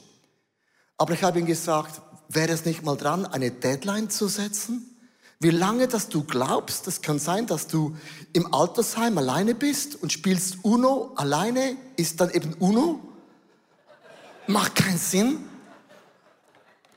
Aber 0.97 1.13
ich 1.13 1.21
habe 1.21 1.37
ihm 1.37 1.45
gesagt, 1.45 2.01
wäre 2.29 2.51
es 2.51 2.65
nicht 2.65 2.81
mal 2.83 2.97
dran, 2.97 3.27
eine 3.27 3.51
Deadline 3.51 4.09
zu 4.09 4.27
setzen? 4.27 4.97
Wie 5.39 5.51
lange, 5.51 5.87
dass 5.87 6.09
du 6.09 6.23
glaubst, 6.23 6.87
es 6.87 7.03
kann 7.03 7.19
sein, 7.19 7.45
dass 7.45 7.67
du 7.67 7.95
im 8.33 8.51
Altersheim 8.55 9.19
alleine 9.19 9.53
bist 9.53 10.01
und 10.01 10.11
spielst 10.11 10.63
Uno 10.63 11.11
alleine, 11.15 11.77
ist 11.95 12.19
dann 12.21 12.31
eben 12.31 12.55
Uno? 12.55 12.99
Macht 14.47 14.73
keinen 14.73 14.97
Sinn. 14.97 15.45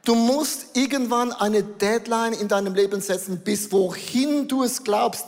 Du 0.04 0.14
musst 0.14 0.76
irgendwann 0.76 1.32
eine 1.32 1.62
Deadline 1.62 2.32
in 2.32 2.48
deinem 2.48 2.74
Leben 2.74 3.00
setzen, 3.00 3.40
bis 3.40 3.70
wohin 3.70 4.48
du 4.48 4.62
es 4.62 4.82
glaubst. 4.82 5.26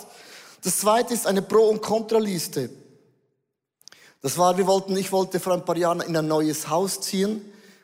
Das 0.65 0.79
zweite 0.79 1.13
ist 1.13 1.27
eine 1.27 1.43
Pro- 1.43 1.69
und 1.69 1.83
Kontraliste. 1.83 2.71
Das 4.23 4.39
war, 4.39 4.57
wir 4.57 4.67
wollten, 4.67 4.97
ich 4.97 5.11
wollte 5.11 5.41
vor 5.41 5.53
ein 5.53 5.65
paar 5.65 5.77
Jahren 5.77 6.01
in 6.01 6.17
ein 6.17 6.29
neues 6.29 6.69
Haus 6.69 7.01
ziehen 7.01 7.43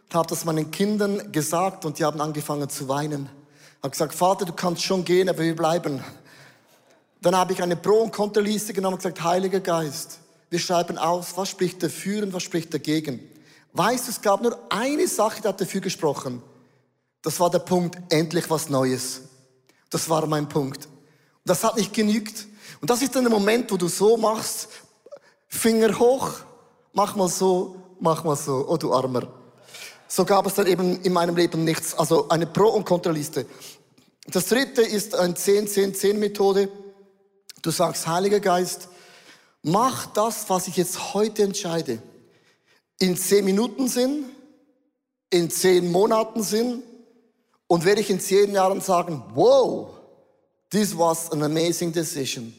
und 0.09 0.15
habe 0.15 0.29
das 0.29 0.45
meinen 0.45 0.71
Kindern 0.71 1.33
gesagt 1.33 1.85
und 1.85 1.99
die 1.99 2.05
haben 2.05 2.21
angefangen 2.21 2.69
zu 2.69 2.89
weinen. 2.89 3.29
Habe 3.83 3.91
gesagt, 3.91 4.15
Vater, 4.15 4.45
du 4.45 4.53
kannst 4.53 4.83
schon 4.83 5.05
gehen, 5.05 5.29
aber 5.29 5.41
wir 5.41 5.57
bleiben. 5.57 6.03
Dann 7.21 7.37
habe 7.37 7.53
ich 7.53 7.63
eine 7.63 7.77
Pro- 7.77 8.03
und 8.03 8.13
Kontraliste 8.13 8.73
genommen 8.73 8.95
und 8.95 9.03
gesagt, 9.03 9.23
Heiliger 9.23 9.61
Geist, 9.61 10.21
wir 10.49 10.59
schreiben 10.61 10.97
aus, 10.97 11.37
was 11.37 11.51
spricht 11.51 11.83
dafür 11.83 12.23
und 12.23 12.33
was 12.33 12.45
spricht 12.45 12.73
dagegen. 12.73 13.21
Weißt 13.73 14.07
du, 14.07 14.13
es 14.13 14.21
gab 14.21 14.41
nur 14.41 14.59
eine 14.71 15.07
Sache, 15.09 15.43
die 15.43 15.49
hat 15.49 15.61
dafür 15.61 15.81
gesprochen. 15.81 16.43
Das 17.23 17.39
war 17.41 17.51
der 17.51 17.61
Punkt, 17.61 17.99
endlich 18.13 18.49
was 18.49 18.69
Neues. 18.69 19.23
Das 19.91 20.09
war 20.09 20.27
mein 20.27 20.49
Punkt. 20.49 20.87
Und 20.87 21.45
das 21.45 21.65
hat 21.65 21.77
nicht 21.77 21.93
genügt. 21.93 22.47
Und 22.81 22.91
das 22.91 23.03
ist 23.03 23.15
dann 23.15 23.25
der 23.25 23.33
Moment, 23.33 23.71
wo 23.71 23.77
du 23.77 23.89
so 23.89 24.17
machst, 24.17 24.69
Finger 25.49 25.99
hoch, 25.99 26.31
mach 26.93 27.17
mal 27.17 27.29
so 27.29 27.79
mach 28.01 28.25
mal 28.25 28.37
so, 28.37 28.67
oh 28.69 28.77
du 28.77 28.93
Armer. 28.93 29.27
So 30.07 30.25
gab 30.25 30.47
es 30.47 30.55
dann 30.55 30.67
eben 30.67 31.03
in 31.03 31.13
meinem 31.13 31.37
Leben 31.37 31.65
nichts, 31.65 31.95
also 31.95 32.29
eine 32.29 32.47
Pro- 32.47 32.71
und 32.71 32.85
Kontraliste. 32.85 33.47
Das 34.27 34.47
dritte 34.47 34.83
ist 34.83 35.15
eine 35.15 35.35
10-10-10-Methode. 35.35 36.69
Du 37.63 37.71
sagst, 37.71 38.07
Heiliger 38.07 38.41
Geist, 38.41 38.89
mach 39.63 40.07
das, 40.07 40.49
was 40.49 40.69
ich 40.69 40.77
jetzt 40.77 41.15
heute 41.15 41.43
entscheide. 41.43 42.01
In 42.99 43.17
zehn 43.17 43.45
Minuten 43.45 43.89
Sinn, 43.89 44.27
in 45.31 45.51
zehn 45.51 45.91
Monaten 45.91 46.43
Sinn 46.43 46.83
und 47.69 47.85
werde 47.85 48.01
ich 48.01 48.11
in 48.11 48.19
zehn 48.19 48.53
Jahren 48.53 48.81
sagen, 48.81 49.23
wow, 49.35 49.91
this 50.71 50.97
was 50.99 51.31
an 51.31 51.43
amazing 51.43 51.93
decision. 51.93 52.53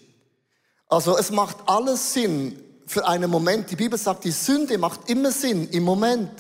Also 0.88 1.18
es 1.18 1.30
macht 1.30 1.58
alles 1.66 2.14
Sinn 2.14 2.64
für 2.88 3.06
einen 3.08 3.30
Moment. 3.30 3.70
Die 3.70 3.76
Bibel 3.76 4.00
sagt, 4.00 4.24
die 4.24 4.32
Sünde 4.32 4.78
macht 4.78 5.10
immer 5.10 5.32
Sinn 5.32 5.68
im 5.70 5.84
Moment. 5.84 6.32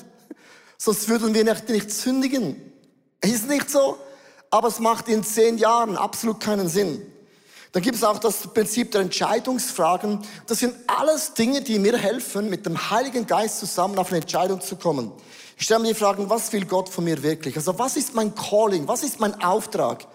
Sonst 0.77 1.09
würden 1.09 1.33
wir 1.33 1.43
nicht, 1.43 1.69
nicht 1.69 1.91
sündigen. 1.91 2.55
Ist 3.21 3.49
nicht 3.49 3.69
so? 3.69 3.97
Aber 4.49 4.69
es 4.69 4.79
macht 4.79 5.07
in 5.09 5.23
zehn 5.23 5.57
Jahren 5.57 5.97
absolut 5.97 6.39
keinen 6.39 6.69
Sinn. 6.69 7.05
Dann 7.71 7.83
gibt 7.83 7.97
es 7.97 8.03
auch 8.03 8.17
das 8.17 8.47
Prinzip 8.47 8.91
der 8.91 9.01
Entscheidungsfragen. 9.01 10.21
Das 10.47 10.59
sind 10.59 10.73
alles 10.87 11.33
Dinge, 11.35 11.61
die 11.61 11.77
mir 11.77 11.97
helfen, 11.97 12.49
mit 12.49 12.65
dem 12.65 12.89
Heiligen 12.89 13.27
Geist 13.27 13.59
zusammen 13.59 13.99
auf 13.99 14.07
eine 14.07 14.21
Entscheidung 14.21 14.61
zu 14.61 14.75
kommen. 14.75 15.11
Ich 15.59 15.65
stelle 15.65 15.81
mir 15.81 15.89
die 15.89 15.93
Fragen, 15.93 16.29
was 16.29 16.53
will 16.53 16.65
Gott 16.65 16.87
von 16.87 17.03
mir 17.03 17.21
wirklich? 17.21 17.57
Also 17.57 17.77
was 17.77 17.97
ist 17.97 18.15
mein 18.15 18.33
Calling? 18.33 18.87
Was 18.87 19.03
ist 19.03 19.19
mein 19.19 19.43
Auftrag? 19.43 20.07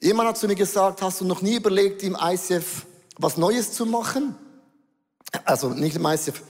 Jemand 0.00 0.30
hat 0.30 0.36
zu 0.36 0.48
mir 0.48 0.56
gesagt, 0.56 1.00
hast 1.00 1.20
du 1.20 1.24
noch 1.24 1.42
nie 1.42 1.54
überlegt, 1.54 2.02
im 2.02 2.18
ICF 2.20 2.84
was 3.16 3.36
Neues 3.36 3.72
zu 3.72 3.86
machen? 3.86 4.34
Also 5.44 5.68
nicht 5.68 5.94
im 5.94 6.04
ICF, 6.04 6.42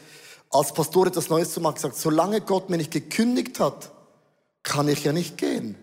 als 0.50 0.73
Pastor 0.73 1.09
etwas 1.09 1.28
Neues 1.28 1.52
zu 1.52 1.61
machen, 1.61 1.75
gesagt, 1.75 1.97
solange 1.97 2.40
Gott 2.40 2.71
mir 2.71 2.78
nicht 2.78 2.93
gekündigt 2.93 3.61
hat, 3.61 3.93
kann 4.62 4.88
ich 4.88 5.04
ja 5.04 5.12
nicht 5.12 5.37
gehen. 5.37 5.76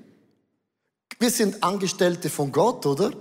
Wir 1.20 1.30
sind 1.30 1.64
Angestellte 1.64 2.32
von 2.32 2.52
Gott, 2.52 2.88
oder? 2.88 3.12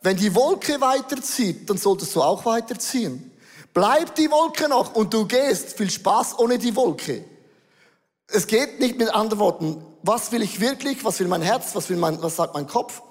Wenn 0.00 0.16
die 0.16 0.34
Wolke 0.34 0.80
weiterzieht, 0.80 1.68
dann 1.68 1.76
solltest 1.76 2.16
du 2.16 2.22
auch 2.22 2.46
weiterziehen. 2.46 3.32
Bleibt 3.74 4.16
die 4.16 4.30
Wolke 4.30 4.66
noch 4.70 4.94
und 4.94 5.12
du 5.12 5.26
gehst. 5.26 5.76
Viel 5.76 5.90
Spaß 5.90 6.38
ohne 6.38 6.56
die 6.56 6.74
Wolke. 6.74 7.35
Es 8.28 8.46
geht 8.46 8.80
nicht 8.80 8.98
mit 8.98 9.08
anderen 9.14 9.40
Worten. 9.40 9.84
Was 10.02 10.32
will 10.32 10.42
ich 10.42 10.60
wirklich? 10.60 11.04
Was 11.04 11.20
will 11.20 11.28
mein 11.28 11.42
Herz? 11.42 11.74
Was 11.74 11.88
will 11.88 11.96
mein, 11.96 12.20
was 12.22 12.36
sagt 12.36 12.54
mein 12.54 12.66
Kopf? 12.66 13.02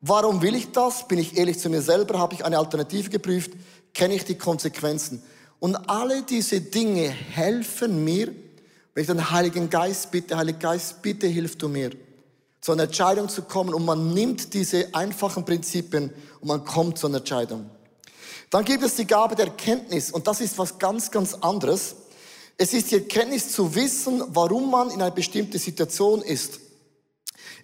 Warum 0.00 0.42
will 0.42 0.54
ich 0.54 0.72
das? 0.72 1.06
Bin 1.08 1.18
ich 1.18 1.36
ehrlich 1.36 1.58
zu 1.58 1.70
mir 1.70 1.82
selber? 1.82 2.18
Habe 2.18 2.34
ich 2.34 2.44
eine 2.44 2.58
Alternative 2.58 3.10
geprüft? 3.10 3.52
Kenne 3.94 4.14
ich 4.14 4.24
die 4.24 4.36
Konsequenzen? 4.36 5.22
Und 5.60 5.76
alle 5.88 6.22
diese 6.22 6.60
Dinge 6.60 7.08
helfen 7.08 8.04
mir, 8.04 8.32
wenn 8.94 9.02
ich 9.02 9.08
den 9.08 9.30
Heiligen 9.30 9.70
Geist 9.70 10.10
bitte, 10.10 10.36
Heiliger 10.36 10.58
Geist, 10.58 11.02
bitte 11.02 11.26
hilf 11.26 11.56
du 11.56 11.68
mir, 11.68 11.90
zu 12.60 12.72
einer 12.72 12.84
Entscheidung 12.84 13.28
zu 13.28 13.42
kommen 13.42 13.74
und 13.74 13.84
man 13.84 14.12
nimmt 14.12 14.54
diese 14.54 14.94
einfachen 14.94 15.44
Prinzipien 15.44 16.12
und 16.40 16.48
man 16.48 16.64
kommt 16.64 16.98
zu 16.98 17.06
einer 17.06 17.18
Entscheidung. 17.18 17.70
Dann 18.50 18.64
gibt 18.64 18.84
es 18.84 18.96
die 18.96 19.06
Gabe 19.06 19.34
der 19.34 19.46
Erkenntnis 19.46 20.10
und 20.10 20.26
das 20.26 20.40
ist 20.40 20.58
was 20.58 20.78
ganz, 20.78 21.10
ganz 21.10 21.34
anderes. 21.34 21.96
Es 22.60 22.72
ist 22.72 22.90
die 22.90 22.96
Erkenntnis 22.96 23.52
zu 23.52 23.72
wissen, 23.72 24.24
warum 24.28 24.68
man 24.68 24.90
in 24.90 25.00
einer 25.00 25.12
bestimmten 25.12 25.58
Situation 25.58 26.22
ist. 26.22 26.58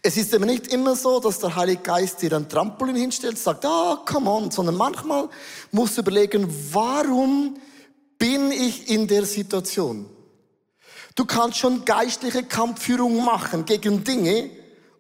Es 0.02 0.16
ist 0.16 0.32
aber 0.32 0.46
nicht 0.46 0.68
immer 0.68 0.94
so, 0.94 1.18
dass 1.18 1.40
der 1.40 1.56
Heilige 1.56 1.82
Geist 1.82 2.22
dir 2.22 2.32
ein 2.34 2.48
Trampolin 2.48 2.94
hinstellt, 2.94 3.36
sagt, 3.36 3.64
ah, 3.64 4.02
come 4.06 4.30
on, 4.30 4.52
sondern 4.52 4.76
manchmal 4.76 5.28
musst 5.72 5.96
du 5.96 6.02
überlegen, 6.02 6.46
warum 6.70 7.56
bin 8.18 8.52
ich 8.52 8.88
in 8.88 9.08
der 9.08 9.24
Situation? 9.24 10.08
Du 11.16 11.24
kannst 11.24 11.58
schon 11.58 11.84
geistliche 11.84 12.44
Kampfführung 12.44 13.24
machen 13.24 13.64
gegen 13.64 14.04
Dinge, 14.04 14.50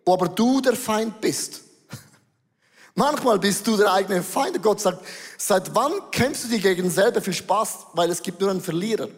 wo 0.04 0.14
aber 0.14 0.28
du 0.28 0.60
der 0.60 0.74
Feind 0.74 1.20
bist. 1.20 1.60
Manchmal 2.96 3.38
bist 3.38 3.64
du 3.68 3.76
der 3.76 3.92
eigene 3.92 4.24
Feind. 4.24 4.60
Gott 4.60 4.80
sagt, 4.80 5.06
seit 5.38 5.72
wann 5.72 5.92
kämpfst 6.10 6.44
du 6.44 6.48
dich 6.48 6.62
gegen 6.62 6.90
selber? 6.90 7.20
Viel 7.20 7.32
Spaß, 7.32 7.86
weil 7.92 8.10
es 8.10 8.22
gibt 8.22 8.40
nur 8.40 8.50
einen 8.50 8.60
Verlierer. 8.60 9.08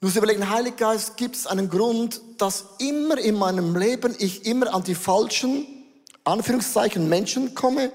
Du 0.00 0.06
musst 0.06 0.16
überlegen, 0.16 0.48
Heiliger 0.48 0.76
Geist, 0.76 1.18
gibt 1.18 1.36
es 1.36 1.46
einen 1.46 1.68
Grund, 1.68 2.22
dass 2.38 2.64
immer 2.78 3.18
in 3.18 3.34
meinem 3.34 3.76
Leben 3.76 4.14
ich 4.18 4.46
immer 4.46 4.72
an 4.72 4.82
die 4.82 4.94
falschen, 4.94 5.66
Anführungszeichen, 6.24 7.06
Menschen 7.06 7.54
komme, 7.54 7.92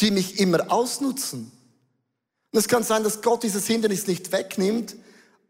die 0.00 0.10
mich 0.10 0.40
immer 0.40 0.72
ausnutzen. 0.72 1.52
Und 2.50 2.58
es 2.58 2.66
kann 2.66 2.82
sein, 2.82 3.04
dass 3.04 3.20
Gott 3.20 3.42
dieses 3.42 3.66
Hindernis 3.66 4.06
nicht 4.06 4.32
wegnimmt, 4.32 4.96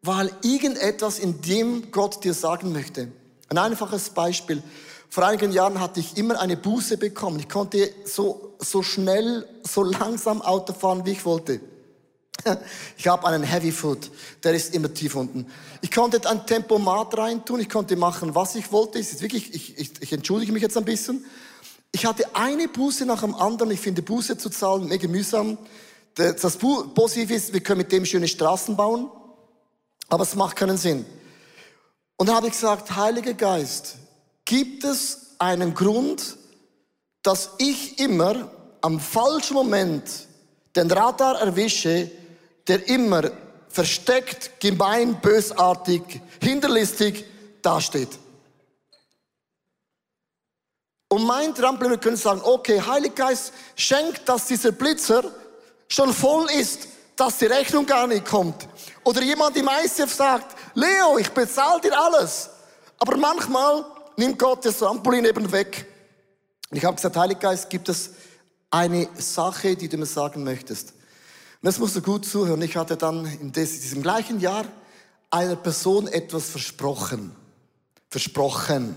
weil 0.03 0.33
irgendetwas 0.43 1.21
in 1.21 1.41
dem 1.43 1.93
Gott 1.93 2.25
dir 2.25 2.35
sagen 2.35 2.73
möchte. 2.73 3.13
Ein 3.49 3.59
einfaches 3.59 4.11
Beispiel. 4.11 4.65
Vor 5.11 5.25
einigen 5.25 5.53
Jahren 5.53 5.79
hatte 5.79 6.01
ich 6.01 6.17
immer 6.17 6.41
eine 6.41 6.57
Buße 6.57 6.99
bekommen. 6.99 7.39
Ich 7.39 7.49
konnte 7.49 7.89
so, 8.05 8.57
so 8.59 8.83
schnell, 8.83 9.47
so 9.63 9.85
langsam 9.85 10.43
Auto 10.43 10.73
fahren, 10.73 11.07
wie 11.07 11.13
ich 11.13 11.25
wollte. 11.25 11.61
Ich 12.97 13.09
habe 13.09 13.27
einen 13.27 13.43
Heavy 13.43 13.73
Foot, 13.73 14.11
der 14.43 14.55
ist 14.55 14.75
immer 14.75 14.93
tief 14.93 15.15
unten. 15.15 15.47
Ich 15.81 15.91
konnte 15.91 16.29
ein 16.29 16.47
Tempomat 16.47 17.17
reintun, 17.17 17.61
ich 17.61 17.69
konnte 17.69 17.97
machen, 17.97 18.35
was 18.35 18.55
ich 18.55 18.71
wollte. 18.73 18.99
Ist 18.99 19.21
wirklich, 19.21 19.55
ich, 19.55 19.79
ich, 19.79 19.93
ich 20.01 20.13
entschuldige 20.13 20.53
mich 20.53 20.63
jetzt 20.63 20.77
ein 20.77 20.85
bisschen. 20.85 21.25
Ich 21.93 22.07
hatte 22.07 22.25
eine 22.35 22.69
Buße 22.69 23.05
nach 23.07 23.21
dem 23.21 23.35
anderen. 23.35 23.71
Ich 23.71 23.81
finde 23.81 24.03
Buße 24.03 24.39
zu 24.39 24.51
zahlen 24.51 24.89
mega 24.89 25.09
mühsam. 25.09 25.59
Das 26.15 26.57
Positive 26.57 27.35
ist, 27.35 27.53
wir 27.53 27.61
können 27.61 27.79
mit 27.79 27.93
dem 27.93 28.05
schöne 28.05 28.29
Straßen 28.29 28.77
bauen, 28.77 29.11
aber 30.09 30.25
es 30.25 30.35
macht 30.35 30.57
keinen 30.57 30.77
Sinn. 30.77 31.07
Und 32.17 32.29
da 32.29 32.35
habe 32.35 32.47
ich 32.47 32.53
gesagt, 32.53 32.95
Heiliger 32.95 33.35
Geist, 33.35 33.97
gibt 34.45 34.85
es 34.85 35.35
einen 35.39 35.75
Grund, 35.75 36.37
dass 37.23 37.51
ich 37.59 37.99
immer 37.99 38.51
am 38.83 39.01
falschen 39.01 39.55
Moment 39.55 40.03
den 40.77 40.91
Radar 40.91 41.41
erwische, 41.41 42.11
der 42.69 42.89
immer 42.89 43.31
versteckt, 43.69 44.61
gemein, 44.61 45.21
bösartig, 45.21 46.21
hinterlistig 46.41 47.25
dasteht. 47.63 48.11
Und 51.09 51.25
mein 51.25 51.55
Trampel, 51.55 51.91
wir 51.91 51.99
können 51.99 52.17
sagen, 52.17 52.41
okay, 52.43 52.81
Heiliger 52.81 53.27
Geist, 53.27 53.53
schenkt, 53.77 54.27
dass 54.29 54.47
dieser 54.47 54.73
Blitzer 54.73 55.25
schon 55.89 56.13
voll 56.13 56.51
ist, 56.51 56.89
dass 57.17 57.39
die 57.39 57.47
Rechnung 57.47 57.85
gar 57.85 58.07
nicht 58.07 58.25
kommt. 58.25 58.67
Oder 59.05 59.23
jemand 59.23 59.57
im 59.57 59.69
ICF 59.69 60.13
sagt, 60.13 60.57
Leo, 60.75 61.19
ich 61.19 61.29
bezahle 61.31 61.81
dir 61.81 61.99
alles. 61.99 62.49
Aber 62.99 63.17
manchmal 63.17 63.85
nimmt 64.17 64.39
Gott 64.39 64.65
das 64.65 64.79
Trampolin 64.79 65.25
eben 65.25 65.51
weg. 65.53 65.87
Und 66.71 66.79
ich 66.79 66.85
habe 66.85 66.97
gesagt, 66.97 67.17
Heiliger 67.17 67.41
Geist, 67.41 67.69
gibt 67.69 67.91
es 67.91 68.11
eine 68.71 69.07
Sache, 69.19 69.77
die 69.77 69.89
du 69.89 69.99
mir 69.99 70.07
sagen 70.07 70.43
möchtest? 70.43 70.95
Und 71.63 71.67
das 71.67 71.79
musst 71.79 71.95
du 71.95 72.03
gut 72.03 72.27
zuhören. 72.27 72.61
Ich 72.63 72.77
hatte 72.77 72.97
dann 72.97 73.25
in 73.25 73.53
diesem 73.53 74.03
gleichen 74.03 74.41
Jahr 74.41 74.65
einer 75.31 75.55
Person 75.55 76.09
etwas 76.09 76.51
versprochen. 76.51 77.37
Versprochen. 78.09 78.97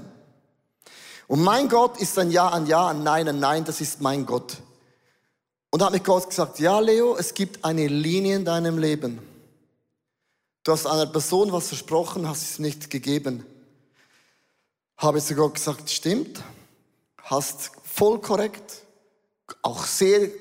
Und 1.28 1.44
mein 1.44 1.70
Gott 1.70 2.02
ist 2.02 2.18
ein 2.18 2.32
Ja, 2.32 2.50
ein 2.52 2.66
Ja, 2.66 2.88
ein 2.88 3.04
Nein, 3.04 3.28
ein 3.28 3.40
Nein, 3.40 3.66
das 3.66 3.82
ist 3.82 4.02
mein 4.02 4.26
Gott. 4.26 4.58
Und 5.70 5.80
da 5.80 5.86
hat 5.86 5.94
mir 5.94 6.00
Gott 6.00 6.28
gesagt, 6.28 6.58
ja 6.58 6.80
Leo, 6.80 7.16
es 7.16 7.36
gibt 7.36 7.64
eine 7.64 7.86
Linie 7.86 8.38
in 8.38 8.46
deinem 8.46 8.80
Leben. 8.80 9.20
Du 10.64 10.72
hast 10.72 10.88
einer 10.88 11.06
Person 11.06 11.52
was 11.52 11.68
versprochen, 11.68 12.28
hast 12.28 12.42
es 12.42 12.58
nicht 12.58 12.90
gegeben. 12.90 13.46
Habe 14.98 15.20
ich 15.20 15.26
zu 15.26 15.36
Gott 15.36 15.54
gesagt, 15.54 15.92
stimmt, 15.92 16.42
hast 17.22 17.70
voll 17.84 18.20
korrekt, 18.22 18.82
auch 19.62 19.86
sehr 19.86 20.32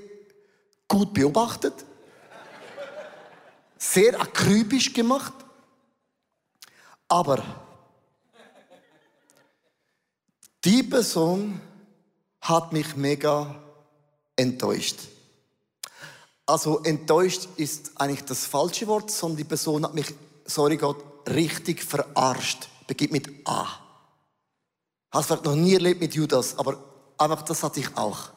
gut 0.89 1.13
beobachtet 1.13 1.85
sehr 3.93 4.21
akribisch 4.21 4.93
gemacht. 4.93 5.33
Aber 7.09 7.43
die 10.65 10.83
Person 10.83 11.61
hat 12.41 12.73
mich 12.73 12.97
mega 12.97 13.55
enttäuscht. 14.37 14.97
Also 16.47 16.83
enttäuscht 16.83 17.49
ist 17.57 17.93
eigentlich 18.01 18.25
das 18.25 18.47
falsche 18.47 18.87
Wort, 18.87 19.11
sondern 19.11 19.39
die 19.39 19.45
Person 19.45 19.85
hat 19.85 19.95
mich, 19.95 20.15
sorry 20.45 20.77
Gott, 20.77 21.03
richtig 21.29 21.83
verarscht. 21.83 22.69
Beginnt 22.87 23.13
mit 23.13 23.49
A. 23.49 23.67
Hast 25.11 25.27
vielleicht 25.27 25.45
noch 25.45 25.55
nie 25.55 25.75
erlebt 25.75 26.01
mit 26.01 26.15
Judas, 26.15 26.59
aber 26.59 26.77
einfach 27.17 27.43
das 27.43 27.63
hatte 27.63 27.81
ich 27.81 27.97
auch. 27.97 28.31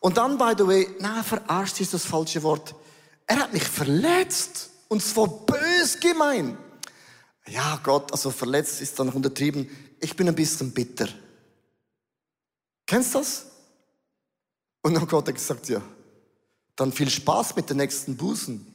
Und 0.00 0.16
dann, 0.16 0.38
by 0.38 0.54
the 0.56 0.66
way, 0.66 0.88
na, 0.98 1.22
verarscht 1.22 1.80
ist 1.80 1.94
das 1.94 2.04
falsche 2.04 2.42
Wort. 2.42 2.74
Er 3.26 3.38
hat 3.40 3.52
mich 3.52 3.64
verletzt 3.64 4.70
und 4.88 5.02
zwar 5.02 5.28
bös 5.28 5.98
gemein. 6.00 6.56
Ja, 7.48 7.80
Gott, 7.82 8.12
also 8.12 8.30
verletzt 8.30 8.80
ist 8.80 8.98
dann 8.98 9.08
noch 9.08 9.14
untertrieben. 9.14 9.68
Ich 10.00 10.14
bin 10.16 10.28
ein 10.28 10.34
bisschen 10.34 10.72
bitter. 10.72 11.08
Kennst 12.86 13.14
du 13.14 13.18
das? 13.18 13.46
Und 14.82 14.94
dann 14.94 15.06
Gott 15.06 15.26
hat 15.26 15.34
gesagt, 15.34 15.68
ja, 15.68 15.82
dann 16.76 16.92
viel 16.92 17.10
Spaß 17.10 17.56
mit 17.56 17.68
den 17.70 17.78
nächsten 17.78 18.16
Busen. 18.16 18.72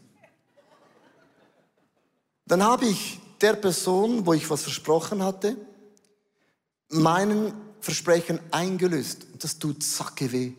Dann 2.45 2.63
habe 2.63 2.85
ich 2.85 3.19
der 3.39 3.53
Person, 3.53 4.25
wo 4.25 4.33
ich 4.33 4.49
was 4.49 4.63
versprochen 4.63 5.23
hatte, 5.23 5.55
meinen 6.89 7.53
Versprechen 7.79 8.39
eingelöst. 8.51 9.25
Und 9.31 9.43
das 9.43 9.57
tut 9.57 9.83
zacke 9.83 10.31
weh. 10.31 10.53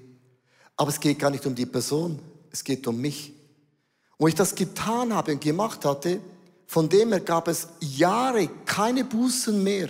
Aber 0.77 0.91
es 0.91 1.01
geht 1.01 1.19
gar 1.19 1.31
nicht 1.31 1.45
um 1.47 1.55
die 1.55 1.67
Person, 1.67 2.19
es 2.51 2.65
geht 2.65 2.87
um 2.87 3.01
mich. 3.01 3.35
Wo 4.19 4.29
ich 4.29 4.35
das 4.35 4.55
getan 4.55 5.15
habe 5.15 5.33
und 5.33 5.41
gemacht 5.41 5.85
hatte, 5.85 6.21
von 6.67 6.89
dem 6.89 7.11
her 7.11 7.21
gab 7.21 7.49
es 7.49 7.69
Jahre 7.81 8.49
keine 8.65 9.05
Bußen 9.05 9.63
mehr. 9.63 9.89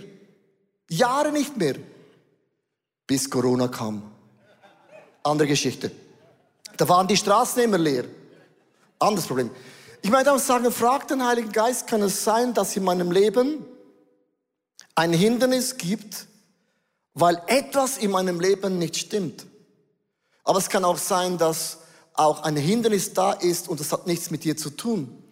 Jahre 0.89 1.31
nicht 1.31 1.57
mehr. 1.57 1.77
Bis 3.07 3.29
Corona 3.31 3.69
kam. 3.69 4.03
Andere 5.23 5.49
Geschichte. 5.49 5.91
Da 6.77 6.89
waren 6.89 7.07
die 7.07 7.17
Straßen 7.17 7.63
immer 7.63 7.79
leer. 7.79 8.05
Anderes 8.99 9.27
Problem. 9.27 9.51
Ich 10.03 10.11
möchte 10.11 10.33
auch 10.33 10.39
sagen, 10.39 10.71
frag 10.73 11.07
den 11.07 11.25
Heiligen 11.25 11.53
Geist, 11.53 11.87
kann 11.87 12.03
es 12.03 12.25
sein, 12.25 12.55
dass 12.55 12.77
in 12.77 12.83
meinem 12.83 13.13
Leben 13.13 13.65
ein 14.97 15.13
Hindernis 15.13 15.77
gibt, 15.77 16.27
weil 17.15 17.41
etwas 17.47 17.99
in 17.99 18.11
meinem 18.11 18.41
Leben 18.41 18.79
nicht 18.79 18.97
stimmt. 18.97 19.47
Aber 20.45 20.59
es 20.59 20.69
kann 20.69 20.85
auch 20.85 20.99
sein, 20.99 21.39
dass 21.39 21.79
auch 22.15 22.43
ein 22.43 22.57
Hindernis 22.57 23.13
da 23.13 23.33
ist 23.33 23.69
und 23.69 23.81
das 23.81 23.93
hat 23.93 24.07
nichts 24.07 24.31
mit 24.31 24.45
dir 24.45 24.57
zu 24.57 24.71
tun. 24.71 25.23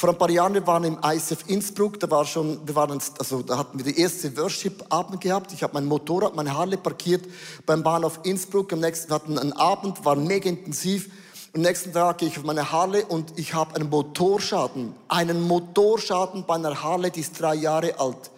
Vor 0.00 0.08
ein 0.08 0.16
paar 0.16 0.30
Jahren, 0.30 0.54
wir 0.54 0.66
waren 0.66 0.84
im 0.84 0.98
ISF 1.04 1.44
Innsbruck, 1.46 2.00
da 2.00 2.10
war 2.10 2.24
schon, 2.24 2.66
wir 2.66 2.74
waren, 2.74 2.98
also 3.18 3.42
da 3.42 3.58
hatten 3.58 3.76
wir 3.76 3.84
die 3.84 4.00
erste 4.00 4.34
Worship-Abend 4.34 5.20
gehabt. 5.20 5.52
Ich 5.52 5.62
habe 5.62 5.74
mein 5.74 5.84
Motorrad, 5.84 6.34
meine 6.34 6.56
Harley 6.56 6.78
parkiert 6.78 7.26
beim 7.66 7.82
Bahnhof 7.82 8.20
Innsbruck. 8.22 8.72
Am 8.72 8.80
nächsten, 8.80 9.12
hatten 9.12 9.38
einen 9.38 9.52
Abend, 9.52 10.02
war 10.02 10.16
mega 10.16 10.48
intensiv. 10.48 11.10
Am 11.52 11.60
nächsten 11.60 11.92
Tag 11.92 12.16
gehe 12.16 12.28
ich 12.28 12.38
auf 12.38 12.44
meine 12.44 12.72
Harley 12.72 13.02
und 13.06 13.38
ich 13.38 13.52
habe 13.52 13.74
einen 13.74 13.90
Motorschaden. 13.90 14.94
Einen 15.08 15.42
Motorschaden 15.42 16.46
bei 16.46 16.54
einer 16.54 16.82
Harley, 16.82 17.10
die 17.10 17.20
ist 17.20 17.38
drei 17.38 17.56
Jahre 17.56 18.00
alt. 18.00 18.30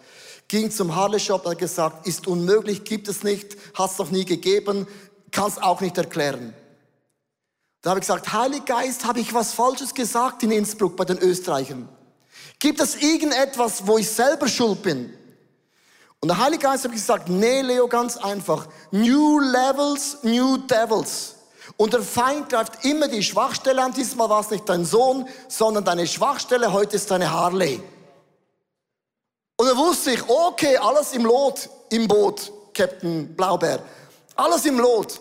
Ging 0.48 0.68
zum 0.70 0.96
Harley-Shop 0.96 1.46
hat 1.46 1.58
gesagt, 1.58 2.08
ist 2.08 2.26
unmöglich, 2.26 2.82
gibt 2.82 3.06
es 3.06 3.22
nicht, 3.22 3.56
hast 3.74 4.00
noch 4.00 4.10
nie 4.10 4.24
gegeben, 4.24 4.88
kannst 5.30 5.62
auch 5.62 5.80
nicht 5.80 5.96
erklären. 5.96 6.54
Da 7.82 7.90
habe 7.90 7.98
ich 7.98 8.06
gesagt, 8.06 8.32
Heiliger 8.32 8.64
Geist, 8.64 9.04
habe 9.04 9.18
ich 9.18 9.34
was 9.34 9.52
Falsches 9.52 9.92
gesagt 9.92 10.44
in 10.44 10.52
Innsbruck 10.52 10.96
bei 10.96 11.04
den 11.04 11.18
Österreichern? 11.18 11.88
Gibt 12.60 12.80
es 12.80 12.94
irgendetwas, 12.94 13.84
wo 13.86 13.98
ich 13.98 14.08
selber 14.08 14.46
schuld 14.46 14.82
bin? 14.82 15.12
Und 16.20 16.28
der 16.28 16.38
Heilige 16.38 16.62
Geist 16.62 16.84
hat 16.84 16.92
gesagt, 16.92 17.28
nee, 17.28 17.60
Leo, 17.62 17.88
ganz 17.88 18.16
einfach. 18.16 18.68
New 18.92 19.40
Levels, 19.40 20.18
New 20.22 20.58
Devils. 20.58 21.34
Und 21.76 21.92
der 21.92 22.02
Feind 22.02 22.48
greift 22.48 22.84
immer 22.84 23.08
die 23.08 23.24
Schwachstelle 23.24 23.82
an. 23.82 23.92
Diesmal 23.92 24.30
war 24.30 24.40
es 24.40 24.50
nicht 24.50 24.68
dein 24.68 24.84
Sohn, 24.84 25.28
sondern 25.48 25.84
deine 25.84 26.06
Schwachstelle. 26.06 26.72
Heute 26.72 26.94
ist 26.94 27.10
deine 27.10 27.28
Harley. 27.32 27.82
Und 29.56 29.66
da 29.66 29.76
wusste 29.76 30.12
ich, 30.12 30.28
okay, 30.28 30.76
alles 30.76 31.12
im 31.12 31.24
Lot, 31.24 31.68
im 31.90 32.06
Boot, 32.06 32.52
Captain 32.72 33.34
Blaubeer. 33.34 33.80
Alles 34.36 34.64
im 34.64 34.78
Lot. 34.78 35.20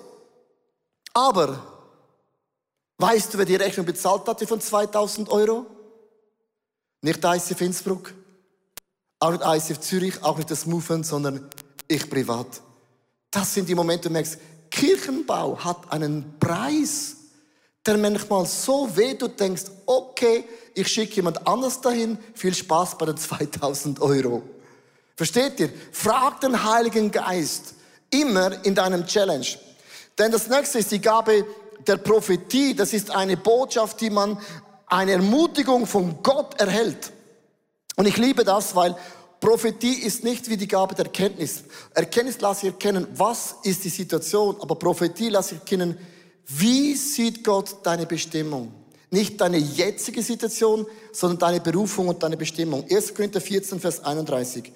Aber 1.13 1.70
Weißt 3.01 3.33
du, 3.33 3.39
wer 3.39 3.45
die 3.45 3.55
Rechnung 3.55 3.87
bezahlt 3.87 4.27
hatte 4.27 4.45
von 4.45 4.61
2000 4.61 5.27
Euro? 5.29 5.65
Nicht 7.01 7.25
ICF 7.25 7.59
Innsbruck, 7.61 8.13
auch 9.17 9.31
nicht 9.31 9.43
ICF 9.43 9.79
Zürich, 9.79 10.23
auch 10.23 10.37
nicht 10.37 10.51
das 10.51 10.67
Movement, 10.67 11.07
sondern 11.07 11.49
ich 11.87 12.07
privat. 12.07 12.61
Das 13.31 13.55
sind 13.55 13.67
die 13.67 13.73
Momente, 13.73 14.03
wo 14.03 14.09
du 14.09 14.13
merkst, 14.13 14.37
Kirchenbau 14.69 15.57
hat 15.57 15.91
einen 15.91 16.37
Preis, 16.39 17.15
der 17.83 17.97
manchmal 17.97 18.45
so 18.45 18.95
weh, 18.95 19.15
du 19.15 19.27
denkst, 19.29 19.63
okay, 19.87 20.45
ich 20.75 20.87
schicke 20.87 21.15
jemand 21.15 21.47
anders 21.47 21.81
dahin, 21.81 22.19
viel 22.35 22.53
Spaß 22.53 22.99
bei 22.99 23.07
den 23.07 23.17
2000 23.17 23.99
Euro. 23.99 24.43
Versteht 25.15 25.59
ihr? 25.59 25.73
Frag 25.91 26.39
den 26.41 26.63
Heiligen 26.63 27.09
Geist 27.09 27.73
immer 28.11 28.63
in 28.63 28.75
deinem 28.75 29.07
Challenge. 29.07 29.47
Denn 30.19 30.31
das 30.31 30.47
nächste 30.47 30.77
ist 30.77 30.91
die 30.91 31.01
Gabe 31.01 31.47
der 31.87 31.97
Prophetie, 31.97 32.75
das 32.75 32.93
ist 32.93 33.11
eine 33.11 33.37
Botschaft, 33.37 34.01
die 34.01 34.09
man, 34.09 34.37
eine 34.87 35.13
Ermutigung 35.13 35.87
von 35.87 36.21
Gott 36.21 36.59
erhält. 36.59 37.11
Und 37.95 38.07
ich 38.07 38.17
liebe 38.17 38.43
das, 38.43 38.75
weil 38.75 38.95
Prophetie 39.39 39.93
ist 39.93 40.23
nicht 40.23 40.49
wie 40.49 40.57
die 40.57 40.67
Gabe 40.67 40.93
der 40.93 41.05
Erkenntnis. 41.05 41.63
Erkenntnis 41.93 42.39
lasse 42.41 42.67
ich 42.67 42.73
erkennen, 42.73 43.07
was 43.15 43.55
ist 43.63 43.83
die 43.83 43.89
Situation, 43.89 44.55
aber 44.59 44.75
Prophetie 44.75 45.29
lasse 45.29 45.55
ich 45.55 45.61
erkennen, 45.61 45.97
wie 46.45 46.95
sieht 46.95 47.43
Gott 47.43 47.77
deine 47.83 48.05
Bestimmung? 48.05 48.71
Nicht 49.09 49.41
deine 49.41 49.57
jetzige 49.57 50.21
Situation, 50.21 50.85
sondern 51.11 51.39
deine 51.39 51.59
Berufung 51.59 52.09
und 52.09 52.21
deine 52.21 52.37
Bestimmung. 52.37 52.85
1. 52.89 53.13
Korinther 53.13 53.41
14, 53.41 53.79
Vers 53.79 54.03
31. 54.03 54.71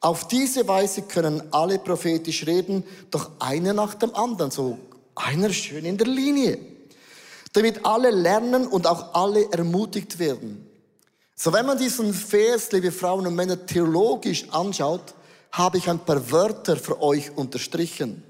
Auf 0.00 0.28
diese 0.28 0.66
Weise 0.66 1.02
können 1.02 1.42
alle 1.50 1.78
prophetisch 1.78 2.46
reden, 2.46 2.84
doch 3.10 3.30
einer 3.38 3.72
nach 3.72 3.94
dem 3.94 4.14
anderen. 4.14 4.50
So 4.50 4.78
einer 5.24 5.52
schön 5.52 5.84
in 5.84 5.96
der 5.96 6.06
Linie. 6.06 6.58
Damit 7.52 7.84
alle 7.84 8.10
lernen 8.10 8.66
und 8.66 8.86
auch 8.86 9.14
alle 9.14 9.50
ermutigt 9.52 10.18
werden. 10.18 10.66
So, 11.34 11.52
wenn 11.52 11.66
man 11.66 11.78
diesen 11.78 12.12
Vers, 12.12 12.70
liebe 12.70 12.92
Frauen 12.92 13.26
und 13.26 13.34
Männer, 13.34 13.64
theologisch 13.66 14.48
anschaut, 14.50 15.14
habe 15.52 15.78
ich 15.78 15.88
ein 15.88 15.98
paar 15.98 16.30
Wörter 16.30 16.76
für 16.76 17.02
euch 17.02 17.36
unterstrichen. 17.36 18.22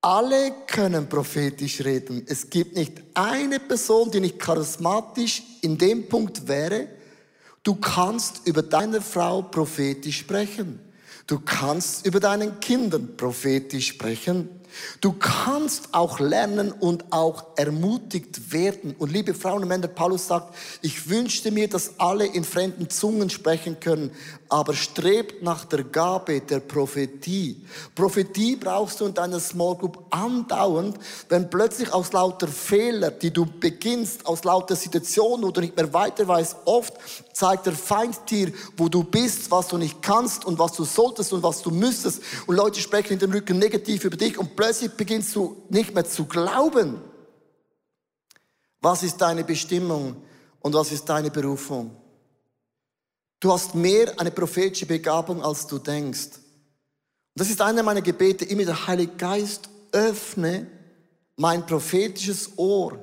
Alle 0.00 0.52
können 0.66 1.08
prophetisch 1.08 1.80
reden. 1.84 2.24
Es 2.26 2.50
gibt 2.50 2.76
nicht 2.76 3.02
eine 3.14 3.58
Person, 3.58 4.10
die 4.10 4.20
nicht 4.20 4.38
charismatisch 4.38 5.42
in 5.62 5.76
dem 5.76 6.08
Punkt 6.08 6.46
wäre. 6.46 6.88
Du 7.62 7.74
kannst 7.74 8.46
über 8.46 8.62
deine 8.62 9.00
Frau 9.00 9.42
prophetisch 9.42 10.18
sprechen. 10.18 10.80
Du 11.26 11.40
kannst 11.40 12.06
über 12.06 12.20
deinen 12.20 12.60
Kindern 12.60 13.16
prophetisch 13.16 13.88
sprechen. 13.88 14.57
Du 15.00 15.12
kannst 15.12 15.94
auch 15.94 16.20
lernen 16.20 16.72
und 16.72 17.12
auch 17.12 17.56
ermutigt 17.56 18.52
werden. 18.52 18.94
Und 18.98 19.12
liebe 19.12 19.34
Frauen 19.34 19.62
und 19.62 19.68
Männer, 19.68 19.88
Paulus 19.88 20.26
sagt, 20.26 20.54
ich 20.82 21.08
wünschte 21.08 21.50
mir, 21.50 21.68
dass 21.68 21.98
alle 21.98 22.26
in 22.26 22.44
fremden 22.44 22.90
Zungen 22.90 23.30
sprechen 23.30 23.80
können, 23.80 24.10
aber 24.48 24.74
strebt 24.74 25.42
nach 25.42 25.64
der 25.64 25.84
Gabe 25.84 26.40
der 26.40 26.60
Prophetie. 26.60 27.62
Prophetie 27.94 28.56
brauchst 28.56 29.00
du 29.00 29.06
in 29.06 29.14
deiner 29.14 29.40
Small 29.40 29.76
Group 29.76 30.04
andauernd, 30.10 30.96
wenn 31.28 31.50
plötzlich 31.50 31.92
aus 31.92 32.12
lauter 32.12 32.48
Fehler, 32.48 33.10
die 33.10 33.30
du 33.30 33.44
beginnst, 33.44 34.24
aus 34.26 34.44
lauter 34.44 34.74
Situationen, 34.74 35.46
wo 35.46 35.50
du 35.50 35.60
nicht 35.60 35.76
mehr 35.76 35.92
weiter 35.92 36.26
weißt, 36.26 36.56
oft 36.64 36.94
zeigt 37.32 37.66
der 37.66 37.74
Feind 37.74 38.18
dir, 38.28 38.52
wo 38.76 38.88
du 38.88 39.04
bist, 39.04 39.50
was 39.50 39.68
du 39.68 39.76
nicht 39.76 40.00
kannst 40.02 40.44
und 40.44 40.58
was 40.58 40.72
du 40.72 40.84
solltest 40.84 41.32
und 41.32 41.42
was 41.42 41.62
du 41.62 41.70
müsstest. 41.70 42.22
Und 42.46 42.56
Leute 42.56 42.80
sprechen 42.80 43.14
in 43.14 43.18
den 43.18 43.32
Rücken 43.32 43.58
negativ 43.58 44.04
über 44.04 44.16
dich 44.16 44.38
und 44.38 44.56
plötzlich 44.56 44.92
beginnst 44.92 45.36
du 45.36 45.56
nicht 45.68 45.94
mehr 45.94 46.04
zu 46.04 46.24
glauben. 46.24 47.00
Was 48.80 49.02
ist 49.02 49.20
deine 49.20 49.44
Bestimmung 49.44 50.16
und 50.60 50.74
was 50.74 50.92
ist 50.92 51.08
deine 51.08 51.30
Berufung? 51.30 51.90
Du 53.40 53.52
hast 53.52 53.74
mehr 53.74 54.18
eine 54.18 54.30
prophetische 54.30 54.86
Begabung, 54.86 55.42
als 55.42 55.66
du 55.66 55.78
denkst. 55.78 56.30
Und 56.34 57.36
das 57.36 57.50
ist 57.50 57.60
einer 57.60 57.82
meiner 57.82 58.02
Gebete, 58.02 58.44
immer 58.44 58.64
der 58.64 58.86
Heilige 58.86 59.12
Geist 59.16 59.68
öffne 59.92 60.66
mein 61.36 61.64
prophetisches 61.64 62.50
Ohr, 62.56 62.98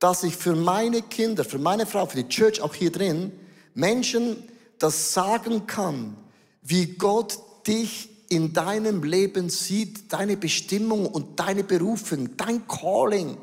dass 0.00 0.24
ich 0.24 0.36
für 0.36 0.56
meine 0.56 1.02
Kinder, 1.02 1.44
für 1.44 1.58
meine 1.58 1.86
Frau, 1.86 2.06
für 2.06 2.22
die 2.22 2.28
Church 2.28 2.60
auch 2.60 2.74
hier 2.74 2.90
drin, 2.90 3.32
Menschen 3.74 4.42
das 4.78 5.14
sagen 5.14 5.66
kann, 5.68 6.16
wie 6.60 6.86
Gott 6.86 7.38
dich 7.66 8.08
in 8.28 8.52
deinem 8.52 9.04
Leben 9.04 9.48
sieht, 9.48 10.12
deine 10.12 10.36
Bestimmung 10.36 11.06
und 11.06 11.38
deine 11.38 11.62
Berufung, 11.62 12.36
dein 12.36 12.66
Calling. 12.66 13.36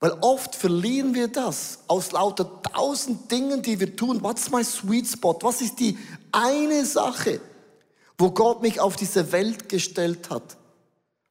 Weil 0.00 0.12
oft 0.20 0.54
verlieren 0.54 1.14
wir 1.14 1.28
das 1.28 1.78
aus 1.86 2.12
lauter 2.12 2.62
tausend 2.62 3.30
Dingen, 3.30 3.62
die 3.62 3.78
wir 3.80 3.96
tun. 3.96 4.22
What's 4.22 4.50
my 4.50 4.62
sweet 4.62 5.06
spot? 5.06 5.38
Was 5.42 5.60
ist 5.60 5.80
die 5.80 5.96
eine 6.32 6.84
Sache, 6.84 7.40
wo 8.18 8.30
Gott 8.30 8.62
mich 8.62 8.80
auf 8.80 8.96
diese 8.96 9.32
Welt 9.32 9.68
gestellt 9.68 10.30
hat? 10.30 10.56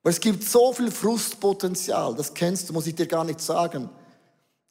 Weil 0.01 0.11
es 0.11 0.19
gibt 0.19 0.43
so 0.43 0.73
viel 0.73 0.91
Frustpotenzial, 0.91 2.13
das 2.15 2.33
kennst 2.33 2.67
du, 2.67 2.73
muss 2.73 2.87
ich 2.87 2.95
dir 2.95 3.07
gar 3.07 3.23
nicht 3.23 3.39
sagen. 3.39 3.89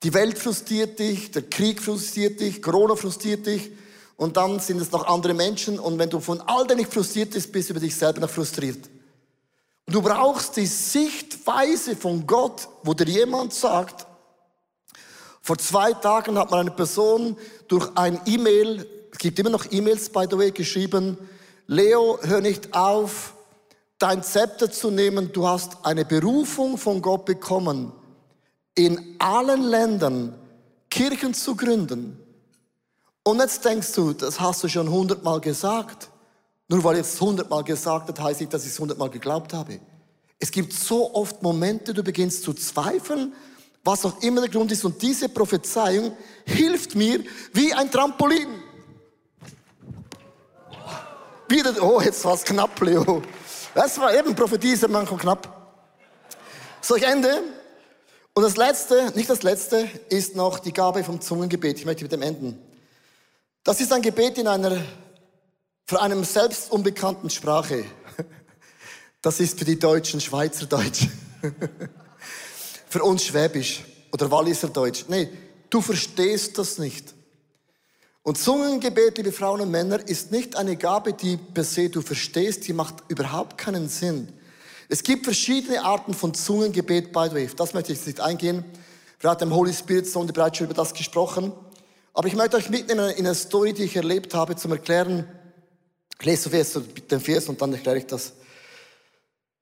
Die 0.03 0.13
Welt 0.13 0.39
frustriert 0.39 0.99
dich, 0.99 1.31
der 1.31 1.43
Krieg 1.43 1.81
frustriert 1.81 2.41
dich, 2.41 2.61
Corona 2.61 2.97
frustriert 2.97 3.47
dich 3.47 3.71
und 4.17 4.37
dann 4.37 4.61
sind 4.61 4.81
es 4.81 4.91
noch 4.91 5.07
andere 5.07 5.33
Menschen 5.33 5.79
und 5.79 5.99
wenn 5.99 6.11
du 6.11 6.21
von 6.21 6.41
all 6.43 6.67
denen 6.67 6.81
nicht 6.81 6.93
frustriert 6.93 7.31
bist, 7.31 7.53
bist 7.53 7.69
du 7.69 7.75
über 7.75 7.81
dich 7.81 7.95
selber 7.95 8.21
noch 8.21 8.31
frustriert. 8.31 8.91
Und 9.87 9.95
du 9.95 10.03
brauchst 10.03 10.57
die 10.57 10.67
Sichtweise 10.67 11.97
von 11.97 12.27
Gott, 12.27 12.69
wo 12.83 12.95
dir 12.95 13.09
jemand 13.09 13.53
sagt, 13.53 14.07
vor 15.41 15.59
zwei 15.59 15.93
Tagen 15.93 16.39
hat 16.39 16.51
man 16.51 16.61
eine 16.61 16.71
Person 16.71 17.37
durch 17.67 17.91
ein 17.97 18.21
E-Mail, 18.27 18.87
es 19.11 19.19
gibt 19.19 19.39
immer 19.39 19.51
noch 19.51 19.67
E-Mails, 19.71 20.09
by 20.09 20.27
the 20.31 20.39
way, 20.39 20.53
geschrieben, 20.53 21.19
Leo, 21.67 22.19
hör 22.23 22.41
nicht 22.41 22.75
auf, 22.75 23.35
dein 23.99 24.23
Zepter 24.23 24.71
zu 24.71 24.91
nehmen, 24.91 25.33
du 25.33 25.47
hast 25.47 25.85
eine 25.85 26.05
Berufung 26.05 26.79
von 26.79 27.03
Gott 27.03 27.25
bekommen, 27.25 27.93
in 28.75 29.17
allen 29.19 29.63
Ländern 29.63 30.35
Kirchen 30.91 31.35
zu 31.35 31.57
gründen 31.57 32.19
Und 33.25 33.41
jetzt 33.41 33.65
denkst 33.65 33.93
du, 33.95 34.13
das 34.13 34.41
hast 34.41 34.63
du 34.63 34.69
schon 34.69 34.91
hundertmal 34.91 35.41
gesagt. 35.41 36.11
Nur 36.69 36.83
weil 36.85 36.97
ich 36.97 37.03
es 37.03 37.21
hundertmal 37.21 37.65
gesagt 37.65 38.09
habe, 38.09 38.23
heißt 38.23 38.41
nicht, 38.41 38.53
dass 38.53 38.65
ich 38.65 38.73
es 38.73 38.79
hundertmal 38.79 39.11
geglaubt 39.11 39.53
habe. 39.53 39.81
Es 40.39 40.51
gibt 40.51 40.73
so 40.73 41.15
oft 41.15 41.43
Momente, 41.43 41.95
du 41.95 42.03
beginnst 42.03 42.43
zu 42.43 42.53
zweifeln, 42.53 43.33
was 43.85 44.05
auch 44.05 44.23
immer 44.23 44.41
der 44.41 44.51
Grund 44.51 44.73
ist. 44.73 44.85
Und 44.85 45.01
diese 45.03 45.29
Prophezeiung 45.29 46.17
hilft 46.45 46.95
mir 46.95 47.23
wie 47.53 47.73
ein 47.73 47.91
Trampolin. 47.91 48.49
Wieder, 51.49 51.83
oh, 51.83 52.01
jetzt 52.01 52.25
war 52.25 52.35
es 52.35 52.45
knapp, 52.45 52.81
Leo. 52.81 53.23
Das 53.75 53.99
war 53.99 54.15
eben 54.15 54.35
Prophetie, 54.35 54.73
ist 54.73 54.89
manchmal 54.89 55.21
knapp. 55.21 55.77
So, 56.81 56.97
ich 56.97 57.03
ende. 57.03 57.43
Und 58.35 58.43
das 58.43 58.57
letzte, 58.57 59.13
nicht 59.15 59.29
das 59.29 59.43
letzte, 59.43 59.89
ist 60.09 60.35
noch 60.35 60.59
die 60.59 60.73
Gabe 60.73 61.05
vom 61.05 61.21
Zungengebet. 61.21 61.79
Ich 61.79 61.85
möchte 61.85 62.03
mit 62.05 62.13
dem 62.13 62.23
enden. 62.23 62.59
Das 63.63 63.81
ist 63.81 63.93
ein 63.93 64.03
Gebet 64.03 64.39
in 64.39 64.49
einer, 64.49 64.83
für 65.93 66.01
einem 66.01 66.25
selbst 66.25 66.73
unbekannten 66.73 67.29
Sprache. 67.29 67.85
Das 69.21 69.41
ist 69.41 69.59
für 69.59 69.67
die 69.67 69.79
Deutschen 69.79 70.23
Schweizerdeutsch. 70.23 71.07
für 72.89 73.03
uns 73.03 73.27
Schwäbisch 73.27 73.85
oder 74.11 74.31
Walliser 74.31 74.69
Deutsch. 74.69 75.05
Nee, 75.09 75.29
du 75.69 75.83
verstehst 75.83 76.57
das 76.57 76.79
nicht. 76.79 77.13
Und 78.23 78.39
Zungengebet, 78.39 79.19
liebe 79.19 79.33
Frauen 79.33 79.61
und 79.61 79.71
Männer, 79.71 80.01
ist 80.09 80.33
nicht 80.33 80.57
eine 80.57 80.77
Gabe, 80.77 81.13
die 81.13 81.37
per 81.37 81.63
se 81.63 81.91
du 81.91 82.01
verstehst, 82.01 82.67
die 82.67 82.73
macht 82.73 82.95
überhaupt 83.09 83.59
keinen 83.59 83.91
Sinn. 83.91 84.33
Es 84.89 85.03
gibt 85.03 85.25
verschiedene 85.27 85.85
Arten 85.85 86.15
von 86.15 86.33
Zungengebet, 86.33 87.13
by 87.13 87.27
the 87.29 87.35
way. 87.35 87.51
Das 87.55 87.75
möchte 87.75 87.93
ich 87.93 87.99
jetzt 87.99 88.07
nicht 88.07 88.21
eingehen. 88.21 88.65
Wir 89.21 89.29
hatten 89.29 89.45
im 89.45 89.55
Holy 89.55 89.75
Spirit 89.75 90.09
Sonde 90.09 90.33
bereits 90.33 90.57
schon 90.57 90.69
über 90.69 90.75
das 90.75 90.95
gesprochen. 90.95 91.53
Aber 92.15 92.29
ich 92.29 92.35
möchte 92.35 92.57
euch 92.57 92.71
mitnehmen 92.71 93.11
in 93.11 93.27
eine 93.27 93.35
Story, 93.35 93.75
die 93.75 93.83
ich 93.83 93.97
erlebt 93.97 94.33
habe, 94.33 94.57
zum 94.57 94.73
Erklären. 94.73 95.29
Ich 96.23 96.27
lese 96.27 96.49
den 96.51 97.21
Vers 97.21 97.49
und 97.49 97.61
dann 97.61 97.73
erkläre 97.73 97.99
ich 97.99 98.07
das. 98.07 98.35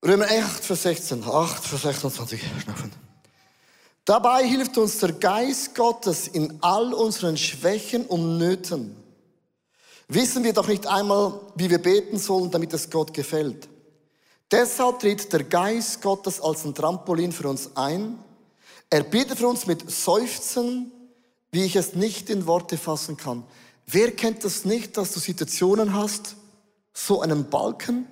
Römer 0.04 0.26
8, 0.26 0.62
Vers 0.62 0.82
16. 0.82 1.24
8, 1.24 1.64
Vers 1.64 1.82
26. 1.82 2.38
Dabei 4.04 4.46
hilft 4.46 4.76
uns 4.76 4.98
der 4.98 5.12
Geist 5.12 5.74
Gottes 5.74 6.28
in 6.28 6.58
all 6.60 6.92
unseren 6.92 7.38
Schwächen 7.38 8.04
und 8.04 8.36
Nöten. 8.36 8.94
Wissen 10.08 10.44
wir 10.44 10.52
doch 10.52 10.68
nicht 10.68 10.86
einmal, 10.86 11.40
wie 11.54 11.70
wir 11.70 11.78
beten 11.78 12.18
sollen, 12.18 12.50
damit 12.50 12.74
es 12.74 12.90
Gott 12.90 13.14
gefällt. 13.14 13.66
Deshalb 14.50 14.98
tritt 14.98 15.32
der 15.32 15.44
Geist 15.44 16.02
Gottes 16.02 16.42
als 16.42 16.66
ein 16.66 16.74
Trampolin 16.74 17.32
für 17.32 17.48
uns 17.48 17.70
ein. 17.74 18.18
Er 18.90 19.04
bittet 19.04 19.38
für 19.38 19.48
uns 19.48 19.66
mit 19.66 19.90
Seufzen, 19.90 20.92
wie 21.52 21.64
ich 21.64 21.76
es 21.76 21.94
nicht 21.94 22.28
in 22.28 22.46
Worte 22.46 22.76
fassen 22.76 23.16
kann. 23.16 23.44
Wer 23.86 24.10
kennt 24.10 24.44
das 24.44 24.66
nicht, 24.66 24.98
dass 24.98 25.12
du 25.12 25.20
Situationen 25.20 25.94
hast, 25.94 26.36
so 26.92 27.20
einen 27.20 27.48
Balken, 27.48 28.06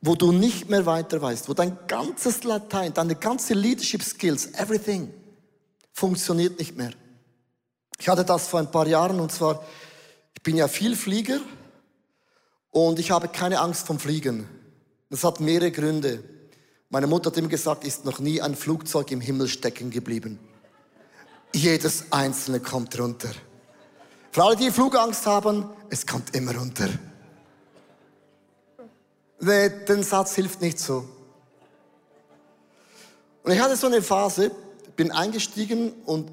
wo 0.00 0.14
du 0.16 0.32
nicht 0.32 0.68
mehr 0.68 0.84
weiter 0.84 1.22
weißt, 1.22 1.48
wo 1.48 1.54
dein 1.54 1.78
ganzes 1.86 2.42
Latein, 2.44 2.92
deine 2.92 3.14
ganze 3.14 3.54
Leadership 3.54 4.02
Skills, 4.02 4.46
everything 4.54 5.12
funktioniert 5.92 6.58
nicht 6.58 6.76
mehr. 6.76 6.90
Ich 7.98 8.08
hatte 8.08 8.24
das 8.24 8.48
vor 8.48 8.58
ein 8.58 8.70
paar 8.70 8.86
Jahren 8.88 9.20
und 9.20 9.30
zwar, 9.30 9.64
ich 10.34 10.42
bin 10.42 10.56
ja 10.56 10.66
viel 10.66 10.96
Flieger 10.96 11.40
und 12.70 12.98
ich 12.98 13.12
habe 13.12 13.28
keine 13.28 13.60
Angst 13.60 13.86
vom 13.86 14.00
Fliegen. 14.00 14.48
Das 15.08 15.22
hat 15.22 15.40
mehrere 15.40 15.70
Gründe. 15.70 16.24
Meine 16.88 17.06
Mutter 17.06 17.30
hat 17.30 17.36
ihm 17.36 17.48
gesagt, 17.48 17.84
ist 17.84 18.04
noch 18.04 18.18
nie 18.18 18.40
ein 18.40 18.56
Flugzeug 18.56 19.12
im 19.12 19.20
Himmel 19.20 19.46
stecken 19.46 19.90
geblieben. 19.90 20.40
Jedes 21.54 22.10
einzelne 22.10 22.60
kommt 22.60 22.98
runter. 22.98 23.30
Für 24.32 24.44
alle, 24.44 24.56
die 24.56 24.70
Flugangst 24.70 25.26
haben, 25.26 25.68
es 25.90 26.06
kommt 26.06 26.34
immer 26.34 26.56
runter. 26.56 26.88
Nee, 29.44 29.70
den 29.70 30.04
Satz 30.04 30.36
hilft 30.36 30.60
nicht 30.60 30.78
so. 30.78 31.04
Und 33.42 33.50
ich 33.50 33.58
hatte 33.58 33.76
so 33.76 33.88
eine 33.88 34.00
Phase, 34.00 34.52
bin 34.94 35.10
eingestiegen 35.10 35.92
und 36.06 36.30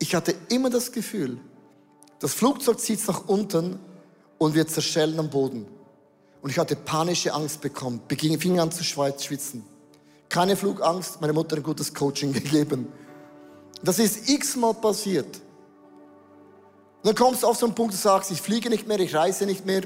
ich 0.00 0.16
hatte 0.16 0.34
immer 0.48 0.68
das 0.68 0.90
Gefühl, 0.90 1.38
das 2.18 2.34
Flugzeug 2.34 2.80
zieht 2.80 3.06
nach 3.06 3.28
unten 3.28 3.78
und 4.38 4.56
wir 4.56 4.66
zerschellen 4.66 5.16
am 5.20 5.30
Boden. 5.30 5.64
Und 6.42 6.50
ich 6.50 6.58
hatte 6.58 6.74
panische 6.74 7.32
Angst 7.32 7.60
bekommen, 7.60 8.00
beging, 8.08 8.40
fing 8.40 8.58
an 8.58 8.72
zu 8.72 8.82
schwitzen. 8.82 9.64
Keine 10.28 10.56
Flugangst, 10.56 11.20
meine 11.20 11.32
Mutter 11.32 11.54
ein 11.54 11.62
gutes 11.62 11.94
Coaching 11.94 12.32
gegeben. 12.32 12.92
Das 13.84 14.00
ist 14.00 14.28
x-mal 14.28 14.74
passiert. 14.74 15.36
Und 16.96 17.04
dann 17.04 17.14
kommst 17.14 17.44
du 17.44 17.46
auf 17.46 17.56
so 17.56 17.66
einen 17.66 17.76
Punkt, 17.76 17.94
du 17.94 17.98
sagst, 17.98 18.32
ich 18.32 18.42
fliege 18.42 18.70
nicht 18.70 18.88
mehr, 18.88 18.98
ich 18.98 19.14
reise 19.14 19.46
nicht 19.46 19.64
mehr. 19.64 19.82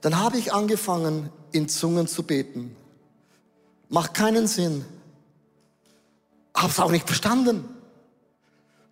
Dann 0.00 0.18
habe 0.18 0.38
ich 0.38 0.52
angefangen, 0.52 1.30
in 1.52 1.68
Zungen 1.68 2.06
zu 2.06 2.22
beten. 2.22 2.74
Macht 3.88 4.14
keinen 4.14 4.46
Sinn. 4.46 4.84
Hab's 6.54 6.78
auch 6.78 6.90
nicht 6.90 7.06
verstanden. 7.06 7.68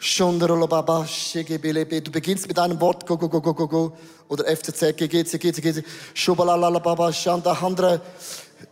Du 0.01 2.11
beginnst 2.12 2.47
mit 2.47 2.59
einem 2.59 2.81
Wort, 2.81 3.07
go, 3.07 3.16
go, 3.16 3.29
go, 3.29 3.40
go, 3.40 3.53
go, 3.53 3.66
go, 3.66 3.97
oder 4.29 4.44
FCZ, 4.44 4.97
GGC, 4.97 5.38
GC, 5.38 5.85
Schubalalababa, 6.14 7.12
Shanda, 7.12 7.61
Handra, 7.61 8.01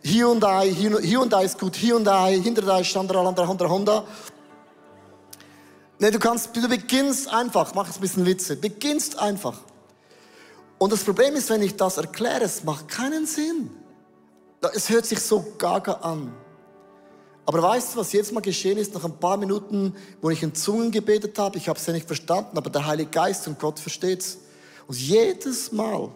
Hyundai, 0.03 0.71
Hyundai 0.71 1.43
ist 1.43 1.59
gut, 1.59 1.75
Hyundai, 1.75 2.39
hinter 2.39 2.61
da 2.61 2.79
ist 2.79 2.87
Chandra, 2.87 3.19
Honda, 3.19 3.67
Honda. 3.67 4.05
Nee, 5.99 6.11
du 6.11 6.19
kannst, 6.19 6.55
du 6.55 6.69
beginnst 6.69 7.27
einfach, 7.27 7.73
mach 7.73 7.87
jetzt 7.87 7.97
ein 7.97 8.01
bisschen 8.01 8.25
Witze, 8.25 8.55
beginnst 8.55 9.19
einfach. 9.19 9.59
Und 10.77 10.91
das 10.91 11.03
Problem 11.03 11.35
ist, 11.35 11.49
wenn 11.49 11.61
ich 11.61 11.75
das 11.75 11.97
erkläre, 11.97 12.43
es 12.43 12.63
macht 12.63 12.87
keinen 12.87 13.25
Sinn. 13.25 13.69
Es 14.73 14.89
hört 14.89 15.05
sich 15.05 15.19
so 15.19 15.45
gaga 15.57 15.93
an. 15.93 16.33
Aber 17.45 17.61
weißt 17.61 17.95
du, 17.95 17.99
was 17.99 18.11
jetzt 18.11 18.33
mal 18.33 18.41
geschehen 18.41 18.77
ist, 18.77 18.93
nach 18.93 19.05
ein 19.05 19.17
paar 19.17 19.37
Minuten, 19.37 19.95
wo 20.21 20.29
ich 20.29 20.43
in 20.43 20.53
Zungen 20.53 20.91
gebetet 20.91 21.39
habe, 21.39 21.57
ich 21.57 21.69
habe 21.69 21.79
es 21.79 21.85
ja 21.85 21.93
nicht 21.93 22.05
verstanden, 22.05 22.57
aber 22.57 22.69
der 22.69 22.85
Heilige 22.85 23.09
Geist 23.09 23.47
und 23.47 23.57
Gott 23.57 23.79
versteht 23.79 24.19
es. 24.19 24.37
Und 24.85 24.99
jedes 24.99 25.71
Mal, 25.71 26.09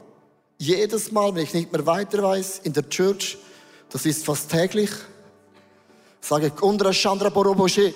jedes 0.57 1.11
Mal, 1.11 1.33
wenn 1.33 1.43
ich 1.43 1.53
nicht 1.53 1.71
mehr 1.71 1.85
weiter 1.85 2.21
weiß, 2.21 2.59
in 2.63 2.73
der 2.73 2.87
Church, 2.89 3.37
das 3.89 4.05
ist 4.05 4.25
fast 4.25 4.51
täglich, 4.51 4.91
sage 6.19 6.47
ich, 6.47 6.61
Undra 6.61 6.91
Chandra 6.91 7.29
Boroboshe, 7.29 7.93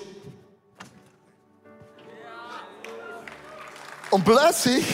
Und 4.16 4.24
plötzlich 4.24 4.84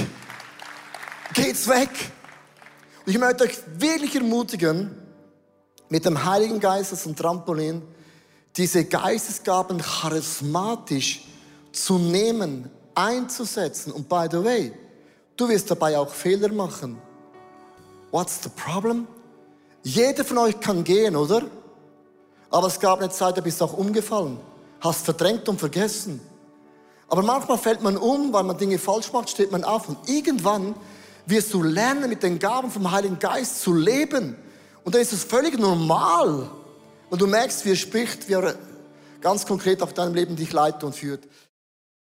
geht's 1.34 1.68
weg. 1.68 1.90
Und 3.04 3.12
ich 3.12 3.18
möchte 3.18 3.44
euch 3.44 3.58
wirklich 3.78 4.14
ermutigen, 4.14 4.96
mit 5.88 6.04
dem 6.04 6.24
Heiligen 6.24 6.60
Geist 6.60 6.92
als 6.92 7.06
ein 7.06 7.14
Trampolin, 7.16 7.82
diese 8.56 8.84
Geistesgaben 8.84 9.78
charismatisch 9.78 11.24
zu 11.72 11.98
nehmen, 11.98 12.70
einzusetzen. 12.94 13.92
Und 13.92 14.08
by 14.08 14.26
the 14.30 14.42
way, 14.42 14.72
du 15.36 15.48
wirst 15.48 15.70
dabei 15.70 15.98
auch 15.98 16.10
Fehler 16.10 16.52
machen. 16.52 16.98
What's 18.10 18.42
the 18.42 18.50
problem? 18.50 19.06
Jeder 19.82 20.24
von 20.24 20.38
euch 20.38 20.60
kann 20.60 20.84
gehen, 20.84 21.16
oder? 21.16 21.42
Aber 22.50 22.66
es 22.66 22.78
gab 22.78 23.00
eine 23.00 23.10
Zeit, 23.10 23.36
da 23.36 23.40
bist 23.40 23.60
du 23.60 23.64
auch 23.64 23.72
umgefallen. 23.72 24.38
Hast 24.80 25.04
verdrängt 25.04 25.48
und 25.48 25.58
vergessen. 25.58 26.20
Aber 27.08 27.22
manchmal 27.22 27.58
fällt 27.58 27.82
man 27.82 27.96
um, 27.96 28.32
weil 28.32 28.44
man 28.44 28.56
Dinge 28.56 28.78
falsch 28.78 29.12
macht, 29.12 29.30
steht 29.30 29.50
man 29.50 29.64
auf 29.64 29.88
und 29.88 30.08
irgendwann 30.08 30.74
wirst 31.26 31.52
du 31.54 31.62
lernen, 31.62 32.08
mit 32.08 32.22
den 32.22 32.38
Gaben 32.38 32.70
vom 32.70 32.90
Heiligen 32.90 33.18
Geist 33.18 33.62
zu 33.62 33.74
leben. 33.74 34.36
Und 34.84 34.94
dann 34.94 35.02
ist 35.02 35.12
es 35.12 35.24
völlig 35.24 35.58
normal. 35.58 36.50
Und 37.10 37.20
du 37.20 37.26
merkst, 37.26 37.64
wie 37.64 37.72
er 37.72 37.76
spricht, 37.76 38.28
wie 38.28 38.34
er 38.34 38.54
ganz 39.20 39.46
konkret 39.46 39.82
auf 39.82 39.94
deinem 39.94 40.14
Leben 40.14 40.36
dich 40.36 40.52
leitet 40.52 40.84
und 40.84 40.94
führt. 40.94 41.28